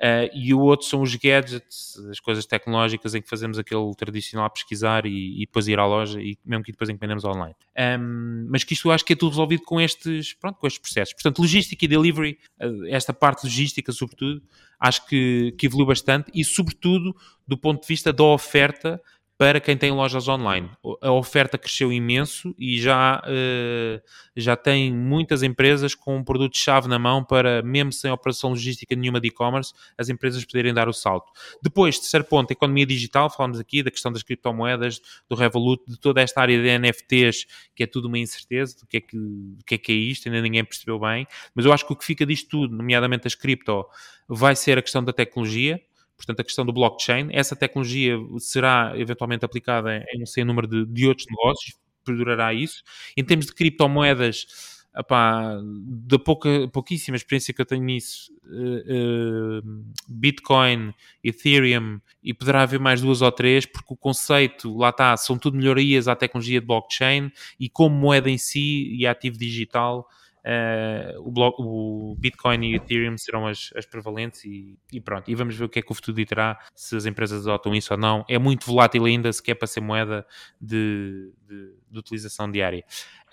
[0.00, 4.50] uh, e o outro são os gadgets, as coisas tecnológicas em que fazemos aquele tradicional
[4.50, 7.55] pesquisar e, e depois ir à loja e mesmo que depois encomendamos online.
[7.78, 11.14] Um, mas que isto acho que é tudo resolvido com estes, pronto, com estes processos.
[11.14, 14.42] Portanto, logística e delivery, uh, esta parte logística sobretudo,
[14.78, 17.14] acho que, que evoluiu bastante e sobretudo
[17.46, 19.00] do ponto de vista da oferta
[19.43, 20.70] para quem tem lojas online.
[21.01, 24.01] A oferta cresceu imenso e já, uh,
[24.36, 29.20] já tem muitas empresas com um produto-chave na mão para, mesmo sem operação logística nenhuma
[29.20, 31.32] de e-commerce, as empresas poderem dar o salto.
[31.61, 36.20] Depois, terceiro ponto, economia digital, falamos aqui da questão das criptomoedas, do Revolut, de toda
[36.20, 39.74] esta área de NFTs, que é tudo uma incerteza do que é que, do que,
[39.74, 42.24] é, que é isto, ainda ninguém percebeu bem, mas eu acho que o que fica
[42.24, 43.84] disto tudo, nomeadamente as cripto,
[44.28, 45.80] vai ser a questão da tecnologia,
[46.22, 47.28] portanto, a questão do blockchain.
[47.32, 52.82] Essa tecnologia será eventualmente aplicada em um sem número de, de outros negócios, perdurará isso.
[53.16, 54.46] Em termos de criptomoedas,
[54.94, 60.92] da pouca, pouquíssima experiência que eu tenho nisso, uh, uh, Bitcoin,
[61.24, 65.56] Ethereum, e poderá haver mais duas ou três, porque o conceito, lá está, são tudo
[65.56, 70.06] melhorias à tecnologia de blockchain e como moeda em si e ativo digital
[70.45, 75.30] uh, o, bloco, o Bitcoin e o Ethereum serão as, as prevalentes e, e, pronto.
[75.30, 77.93] E vamos ver o que é que o futuro dirá, se as empresas adotam isso
[77.93, 78.24] ou não.
[78.28, 80.26] É muito volátil ainda, se quer para ser moeda
[80.61, 82.84] de, de, de utilização diária.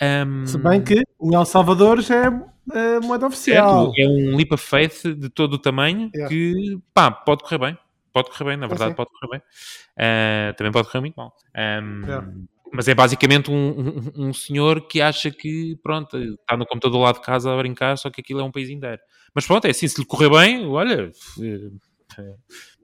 [0.02, 2.28] Um, se bem que o El Salvador já é,
[2.74, 3.92] é moeda oficial.
[3.98, 6.30] É, é um leap of faith de todo o tamanho yeah.
[6.30, 7.78] que pá, pode correr bem.
[8.12, 9.40] Pode correr bem, na verdade, pode correr bem.
[9.40, 11.36] Uh, também pode correr muito mal.
[11.56, 12.28] Um, yeah.
[12.72, 17.12] Mas é basicamente um, um, um, senhor que acha que, pronto, está no computador lá
[17.12, 19.02] de casa a brincar, só que aquilo é um país inteiro.
[19.34, 21.12] Mas pronto, é assim, se lhe correr bem, olha,
[21.42, 22.24] eh,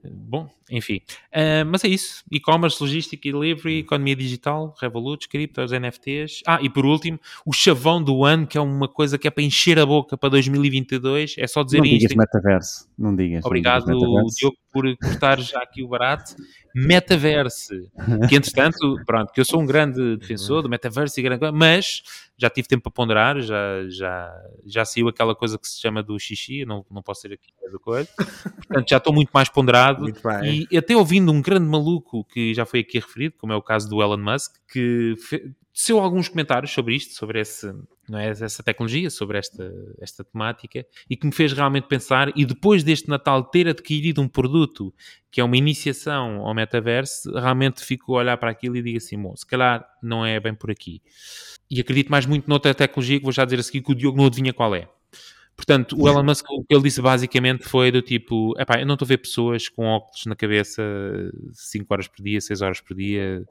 [0.04, 1.00] Bom, enfim.
[1.32, 2.24] Uh, mas é isso.
[2.30, 6.42] E-commerce, logística e delivery, economia digital, Revolut, criptos, NFTs.
[6.46, 9.42] Ah, e por último, o chavão do ano, que é uma coisa que é para
[9.42, 11.36] encher a boca para 2022.
[11.38, 12.08] É só dizer não isto.
[12.08, 12.88] Digas metaverso.
[12.98, 13.44] Não digas.
[13.44, 16.34] Obrigado, não digas Diogo, por cortar já aqui o barato.
[16.74, 17.90] Metaverse.
[18.28, 22.02] Que, entretanto, pronto, que eu sou um grande defensor do metaverso e grande mas
[22.36, 24.30] já tive tempo para ponderar, já, já,
[24.66, 27.80] já saiu aquela coisa que se chama do xixi, não, não posso ser aqui do
[27.80, 28.08] coisa.
[28.16, 29.85] Portanto, já estou muito mais ponderado.
[29.94, 30.20] Muito
[30.70, 33.88] e até ouvindo um grande maluco que já foi aqui referido, como é o caso
[33.88, 35.14] do Elon Musk, que
[35.76, 37.70] teceu alguns comentários sobre isto, sobre esse,
[38.08, 39.70] não é, essa tecnologia, sobre esta,
[40.00, 44.26] esta temática, e que me fez realmente pensar, e depois deste Natal ter adquirido um
[44.26, 44.92] produto
[45.30, 49.20] que é uma iniciação ao metaverso, realmente fico a olhar para aquilo e digo assim,
[49.20, 51.02] bom, se calhar não é bem por aqui.
[51.70, 54.16] E acredito mais muito noutra tecnologia que vou já dizer a seguir que o Diogo
[54.16, 54.88] não adivinha qual é.
[55.56, 58.94] Portanto, o Elon Musk, o que ele disse basicamente foi do tipo: epá, eu não
[58.94, 60.82] estou a ver pessoas com óculos na cabeça
[61.52, 63.42] 5 horas por dia, 6 horas por dia.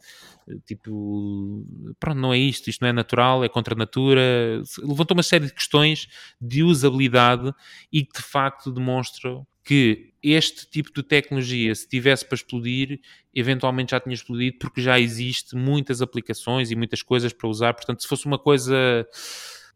[0.65, 1.65] Tipo,
[1.99, 4.61] pronto, não é isto, isto não é natural, é contra a natura.
[4.83, 6.07] Levantou uma série de questões
[6.39, 7.51] de usabilidade
[7.91, 12.99] e que de facto demonstram que este tipo de tecnologia, se tivesse para explodir,
[13.33, 17.73] eventualmente já tinha explodido, porque já existe muitas aplicações e muitas coisas para usar.
[17.73, 19.07] Portanto, se fosse uma coisa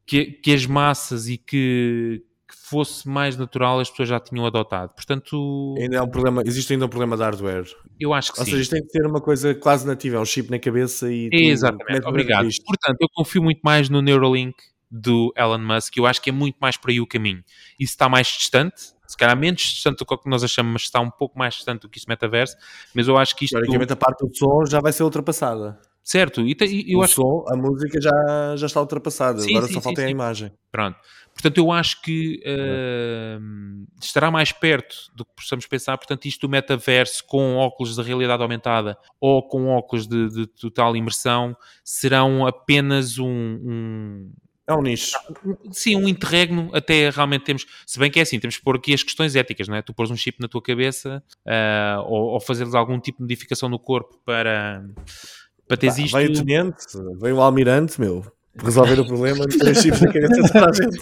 [0.10, 4.92] que, que as massas e que, que, fosse mais natural as pessoas já tinham adotado.
[4.96, 7.68] Portanto, ainda é um problema, existe ainda um problema de hardware.
[8.00, 8.52] Eu acho que Ou sim.
[8.52, 11.12] Ou seja, isto tem que ter uma coisa quase nativa, é um chip na cabeça
[11.12, 12.48] e Exatamente, obrigado.
[12.66, 14.56] Portanto, eu confio muito mais no Neuralink
[14.90, 17.44] do Elon Musk, eu acho que é muito mais por aí o caminho.
[17.80, 21.12] Isso está mais distante, se calhar menos distante do que nós achamos, mas está um
[21.12, 22.56] pouco mais distante do que isso metaverso,
[22.96, 23.54] mas eu acho que isto...
[23.54, 25.80] Teoricamente a parte do som já vai ser ultrapassada.
[26.10, 29.68] Certo, e, e eu o acho som, a música já, já está ultrapassada, sim, agora
[29.68, 30.52] sim, só falta sim, a imagem.
[30.72, 30.98] Pronto.
[31.32, 35.96] Portanto, eu acho que uh, estará mais perto do que possamos pensar.
[36.00, 40.96] Portanto, isto do metaverso com óculos de realidade aumentada ou com óculos de, de total
[40.96, 44.32] imersão serão apenas um, um
[44.66, 45.16] é um nicho.
[45.72, 47.66] Sim, um interregno até realmente temos.
[47.88, 49.82] Se bem que é assim, temos que pôr aqui as questões éticas, não é?
[49.82, 53.68] Tu pôs um chip na tua cabeça uh, ou, ou fazeres algum tipo de modificação
[53.68, 54.84] no corpo para,
[55.70, 56.18] para teres isto.
[56.18, 56.86] Veio o tenente,
[57.22, 58.26] veio o almirante, meu
[58.64, 61.00] resolver o problema de três chips na cabeça de toda a gente.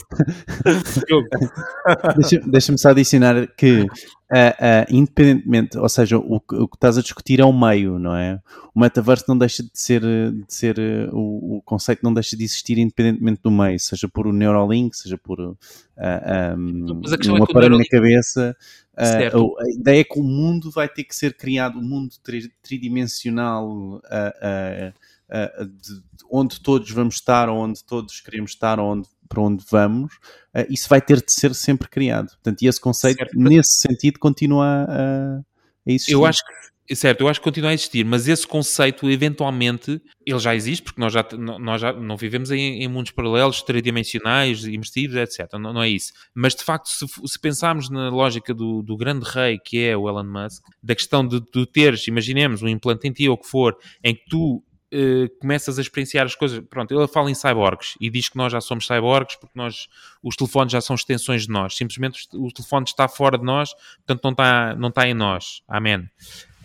[2.17, 7.01] Deixa-me deixa só adicionar que, uh, uh, independentemente, ou seja, o, o, que estás a
[7.01, 8.39] discutir é o meio, não é?
[8.73, 12.43] O metaverso não deixa de ser, de ser uh, o, o, conceito não deixa de
[12.43, 15.55] existir independentemente do meio, seja por o Neuralink, seja por um,
[15.97, 18.55] um aparelho na cabeça.
[18.95, 22.15] a ideia é que o mundo vai ter que ser criado, o um mundo
[22.61, 24.93] tridimensional uh,
[25.29, 26.01] de,
[26.31, 30.13] onde todos vamos estar, onde todos queremos estar, onde, para onde vamos,
[30.55, 32.29] uh, isso vai ter de ser sempre criado.
[32.29, 33.37] Portanto, e esse conceito, certo.
[33.37, 36.13] nesse sentido, continua a, a existir.
[36.13, 40.39] Eu acho que Certo, eu acho que continua a existir, mas esse conceito, eventualmente, ele
[40.39, 45.17] já existe, porque nós já, nós já não vivemos em, em mundos paralelos, tridimensionais, imersivos,
[45.17, 45.51] etc.
[45.59, 46.13] Não, não, é isso.
[46.33, 50.07] Mas, de facto, se, se pensarmos na lógica do, do, grande rei, que é o
[50.07, 53.47] Elon Musk, da questão de tu teres, imaginemos, um implante em ti ou o que
[53.47, 54.63] for, em que tu
[54.93, 56.63] Uh, começas a experienciar as coisas.
[56.69, 59.89] Pronto, ele fala em cyborgs e diz que nós já somos cyborgs porque nós,
[60.23, 61.75] os telefones já são extensões de nós.
[61.75, 63.73] Simplesmente o, telefone está fora de nós,
[64.05, 65.61] portanto não está, não está em nós.
[65.67, 66.09] Amém.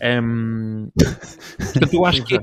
[0.01, 0.89] Um,
[1.57, 2.35] portanto, eu acho que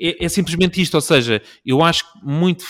[0.00, 0.94] é, é, simplesmente isto.
[0.94, 2.64] Ou seja, eu acho que muito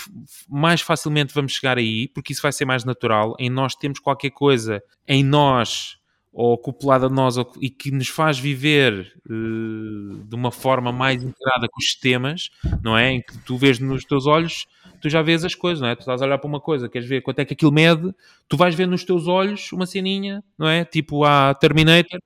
[0.49, 3.35] mais facilmente vamos chegar aí porque isso vai ser mais natural.
[3.39, 6.00] Em nós temos qualquer coisa em nós
[6.33, 11.69] ou acoplada a nós e que nos faz viver uh, de uma forma mais integrada
[11.69, 12.51] com os sistemas,
[12.83, 13.11] não é?
[13.13, 14.67] Em que tu vês nos teus olhos,
[15.01, 15.97] tu já vês as coisas, não é?
[15.97, 18.15] Tu estás a olhar para uma coisa, queres ver quanto é que aquilo mede,
[18.49, 20.85] tu vais ver nos teus olhos uma ceninha, não é?
[20.85, 22.21] Tipo a Terminator,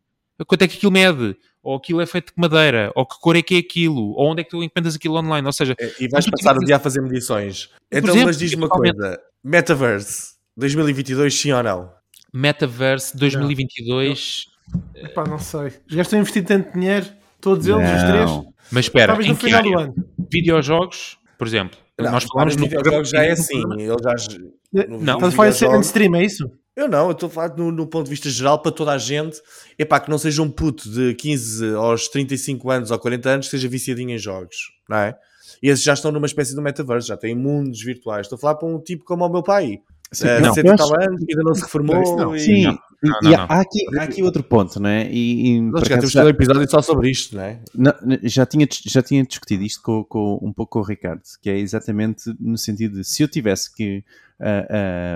[0.46, 3.42] quanto é que aquilo mede, ou aquilo é feito de madeira, ou que cor é
[3.42, 5.74] que é aquilo, ou onde é que tu encontras aquilo online, ou seja...
[5.80, 7.70] É, e vais passar o dia a fazer medições.
[7.90, 12.03] Então, exemplo, mas diz-me uma coisa, Metaverse 2022 sim ou não?
[12.34, 14.48] Metaverse 2022.
[14.72, 15.04] Não.
[15.04, 15.72] Epá, não sei.
[15.86, 17.06] Já estão a investir tanto dinheiro,
[17.40, 17.96] todos eles, não.
[17.96, 18.54] os três.
[18.72, 19.94] Mas espera, Talvez no final do ano.
[20.32, 23.62] Videojogos, por exemplo, Não, nós falamos no videojogos já é assim.
[23.74, 24.88] Ele já.
[24.88, 26.50] Não, mas foi ser stream, é isso?
[26.74, 28.98] Eu não, eu estou a falar no, no, ponto de vista geral para toda a
[28.98, 29.40] gente.
[29.78, 33.52] Epá, que não seja um puto de 15 aos 35 anos ou 40 anos que
[33.52, 34.56] seja viciadinho em jogos,
[34.88, 35.16] não é?
[35.62, 38.26] E esses já estão numa espécie de metaverso, já têm mundos virtuais.
[38.26, 39.80] Estou a falar para um tipo como o meu pai.
[40.14, 40.94] Sim, uh, não, 70 acho...
[40.94, 42.16] anos, ainda não se reformou.
[42.16, 42.40] Não, e...
[42.40, 42.78] Sim, não,
[43.22, 45.10] não, e há, aqui, há aqui outro ponto, não é?
[45.10, 46.24] E, e Nós já temos já...
[46.24, 47.60] um episódio só sobre isto, não é?
[48.22, 51.58] já, tinha, já tinha discutido isto com, com, um pouco com o Ricardo, que é
[51.58, 54.02] exatamente no sentido de se eu tivesse que
[54.34, 54.66] Uh,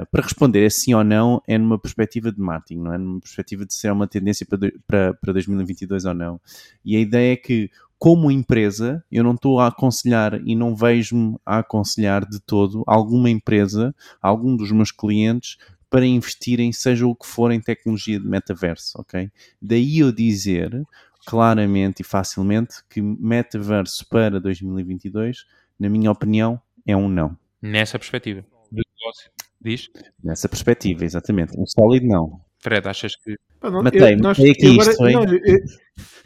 [0.05, 3.21] uh, para responder é sim ou não, é numa perspectiva de marketing, não é numa
[3.21, 6.41] perspectiva de ser uma tendência para, para, para 2022 ou não.
[6.85, 7.69] E a ideia é que,
[7.99, 13.29] como empresa, eu não estou a aconselhar e não vejo-me a aconselhar de todo alguma
[13.29, 15.57] empresa, algum dos meus clientes,
[15.91, 19.31] para investirem, seja o que for, em tecnologia de metaverso, ok?
[19.61, 20.85] Daí eu dizer
[21.27, 25.45] claramente e facilmente que metaverso para 2022,
[25.79, 27.37] na minha opinião, é um não.
[27.61, 29.31] Nessa perspectiva do negócio,
[29.61, 29.91] diz?
[30.23, 31.59] Nessa perspectiva, exatamente.
[31.59, 32.41] Um sólido não.
[32.61, 33.37] Fred, achas que.
[33.63, 35.59] não, matei, eu, matei aqui agora, isto, não, eu,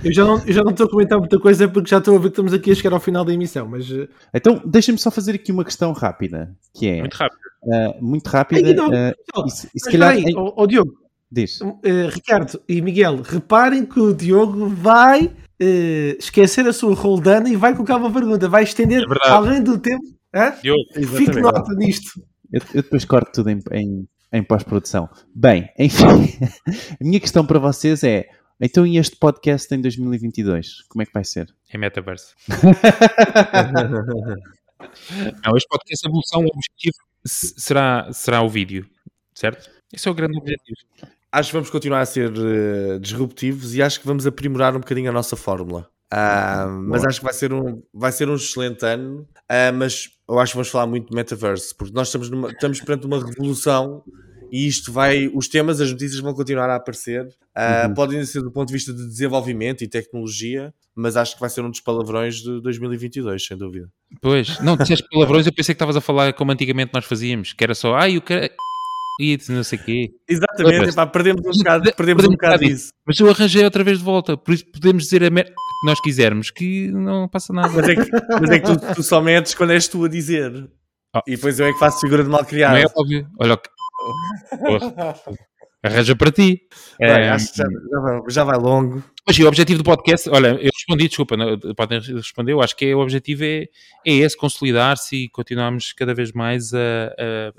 [0.05, 2.19] eu, já não, eu já não estou a comentar muita coisa porque já estou a
[2.19, 3.91] ver que estamos aqui a chegar ao final da emissão, mas...
[3.91, 7.01] Eh, então, deixa-me só fazer aqui uma questão rápida, que é...
[7.01, 7.43] Muito rápida.
[7.63, 8.67] Uh, muito rápida.
[8.67, 10.13] Ai, não, uh, e, se, e se calhar...
[10.13, 10.37] Aí, em...
[10.37, 10.93] oh, oh, Diogo.
[11.31, 11.61] Diz.
[11.61, 15.31] Uh, Ricardo e Miguel, reparem que o Diogo vai
[16.19, 20.03] esquecer a sua roldana e vai colocar uma pergunta, vai estender é além do tempo...
[20.61, 20.83] Diogo,
[21.17, 22.21] Fique nota nisto.
[22.53, 25.09] Eu, eu, depois corto tudo em, em em pós-produção.
[25.35, 26.39] Bem, enfim,
[27.01, 28.29] a minha questão para vocês é:
[28.61, 30.83] então e este podcast em 2022?
[30.89, 31.55] Como é que vai ser?
[31.73, 32.35] Em metaverso.
[35.45, 38.87] Não, este podcast, a evolução, o objetivo será, será o vídeo,
[39.35, 39.71] certo?
[39.93, 40.77] Esse é o grande objetivo.
[41.31, 45.09] Acho que vamos continuar a ser uh, disruptivos e acho que vamos aprimorar um bocadinho
[45.09, 45.89] a nossa fórmula.
[46.13, 49.27] Uh, mas acho que vai ser um, vai ser um excelente ano.
[49.51, 52.81] Uh, mas eu acho que vamos falar muito de metaverse, porque nós estamos, numa, estamos
[52.81, 54.03] perante uma revolução
[54.51, 57.25] e isto vai, os temas, as notícias vão continuar a aparecer.
[57.25, 57.95] Uh, uhum.
[57.95, 61.63] Podem ser do ponto de vista de desenvolvimento e tecnologia, mas acho que vai ser
[61.63, 63.89] um dos palavrões de 2022, sem dúvida.
[64.21, 67.65] Pois, não, disseste palavrões, eu pensei que estavas a falar como antigamente nós fazíamos, que
[67.65, 68.51] era só, ai, o cara
[69.21, 70.11] e não sei o quê.
[70.29, 72.91] Exatamente, epá, perdemos um bocado, perdemos, perdemos um bocado disso.
[73.07, 75.47] Mas eu arranjei outra vez de volta, por isso podemos dizer a mer...
[75.47, 77.69] que nós quisermos, que não passa nada.
[77.69, 78.11] Mas é que,
[78.41, 80.71] mas é que tu, tu, só metes quando és tu a dizer.
[81.15, 81.21] Oh.
[81.27, 82.73] E depois eu é que faço figura de mal criado.
[82.73, 83.29] Não é óbvio.
[83.39, 83.61] Olha,
[85.85, 86.61] Arranja para ti.
[86.99, 87.65] Bem, é, acho que já,
[88.29, 89.03] já vai longo.
[89.25, 92.87] Mas o objetivo do podcast, olha, eu respondi, desculpa, não, podem responder, eu acho que
[92.87, 93.69] é, o objetivo é,
[94.05, 96.79] é esse, consolidar-se e continuarmos cada vez mais a,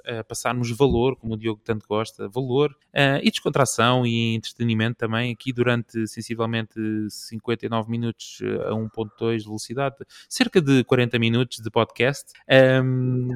[0.10, 4.98] a, a, passarmos valor, como o Diogo tanto gosta, valor uh, e descontração e entretenimento
[4.98, 6.74] também aqui durante sensivelmente
[7.10, 9.96] 59 minutos a 1.2 de velocidade,
[10.28, 12.26] cerca de 40 minutos de podcast.
[12.84, 13.30] Um,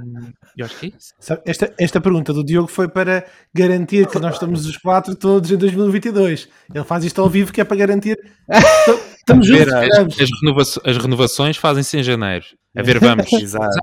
[0.57, 1.13] eu acho que é isso.
[1.45, 5.55] Esta, esta pergunta do Diogo foi para garantir que nós estamos os quatro todos em
[5.55, 6.49] 2022.
[6.75, 8.16] Ele faz isto ao vivo que é para garantir
[9.17, 9.73] Estamos juntos.
[9.73, 12.45] As, as, renovações, as renovações fazem-se em janeiro.
[12.75, 13.31] A ver, vamos.
[13.33, 13.77] exato.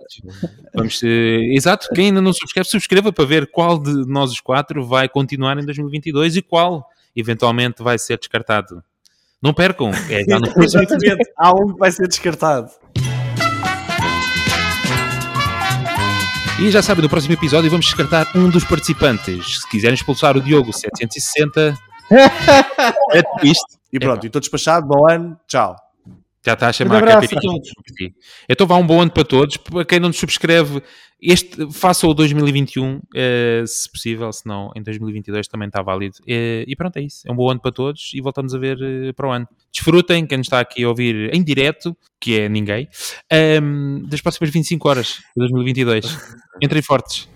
[0.75, 1.07] Vamos, uh,
[1.53, 1.89] exato.
[1.95, 5.65] Quem ainda não subscreve, subscreva para ver qual de nós os quatro vai continuar em
[5.65, 8.83] 2022 e qual eventualmente vai ser descartado.
[9.43, 9.91] Não percam.
[10.09, 10.83] É já no próximo
[11.37, 12.71] Há um que vai ser descartado.
[16.61, 19.61] E já sabem, no próximo episódio vamos descartar um dos participantes.
[19.61, 21.77] Se quiserem expulsar o Diogo 760,
[23.13, 23.84] é isto.
[23.95, 25.77] E pronto, estou despachado, bom ano, tchau.
[26.45, 27.55] Já está a chamar a capitão.
[28.49, 29.57] Então vá um bom ano para todos.
[29.57, 30.83] Para quem não nos subscreve,
[31.23, 36.17] este, faça o 2021, eh, se possível, se não, em 2022 também está válido.
[36.27, 37.27] Eh, e pronto, é isso.
[37.27, 39.49] É um bom ano para todos e voltamos a ver eh, para o ano.
[39.73, 42.89] Desfrutem, quem nos está aqui a ouvir em direto, que é ninguém,
[43.31, 46.05] ehm, das próximas 25 horas de 2022.
[46.61, 47.34] Entrem fortes.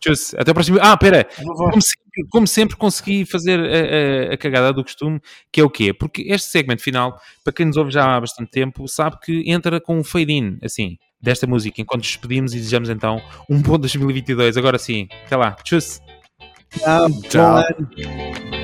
[0.00, 0.78] Tchus, até o próximo.
[0.80, 5.20] Ah, pera, como sempre, como sempre consegui fazer a, a, a, cagada do costume,
[5.52, 5.92] que é o quê?
[5.92, 9.78] Porque este segmento final, para quem nos ouve já há bastante tempo, sabe que entra
[9.78, 14.56] com um fade-in, assim, desta música, enquanto despedimos e desejamos então um bom 2022.
[14.56, 16.00] Agora sim, até lá, tchus.
[16.78, 17.08] Tchau.
[17.28, 18.59] Tchau.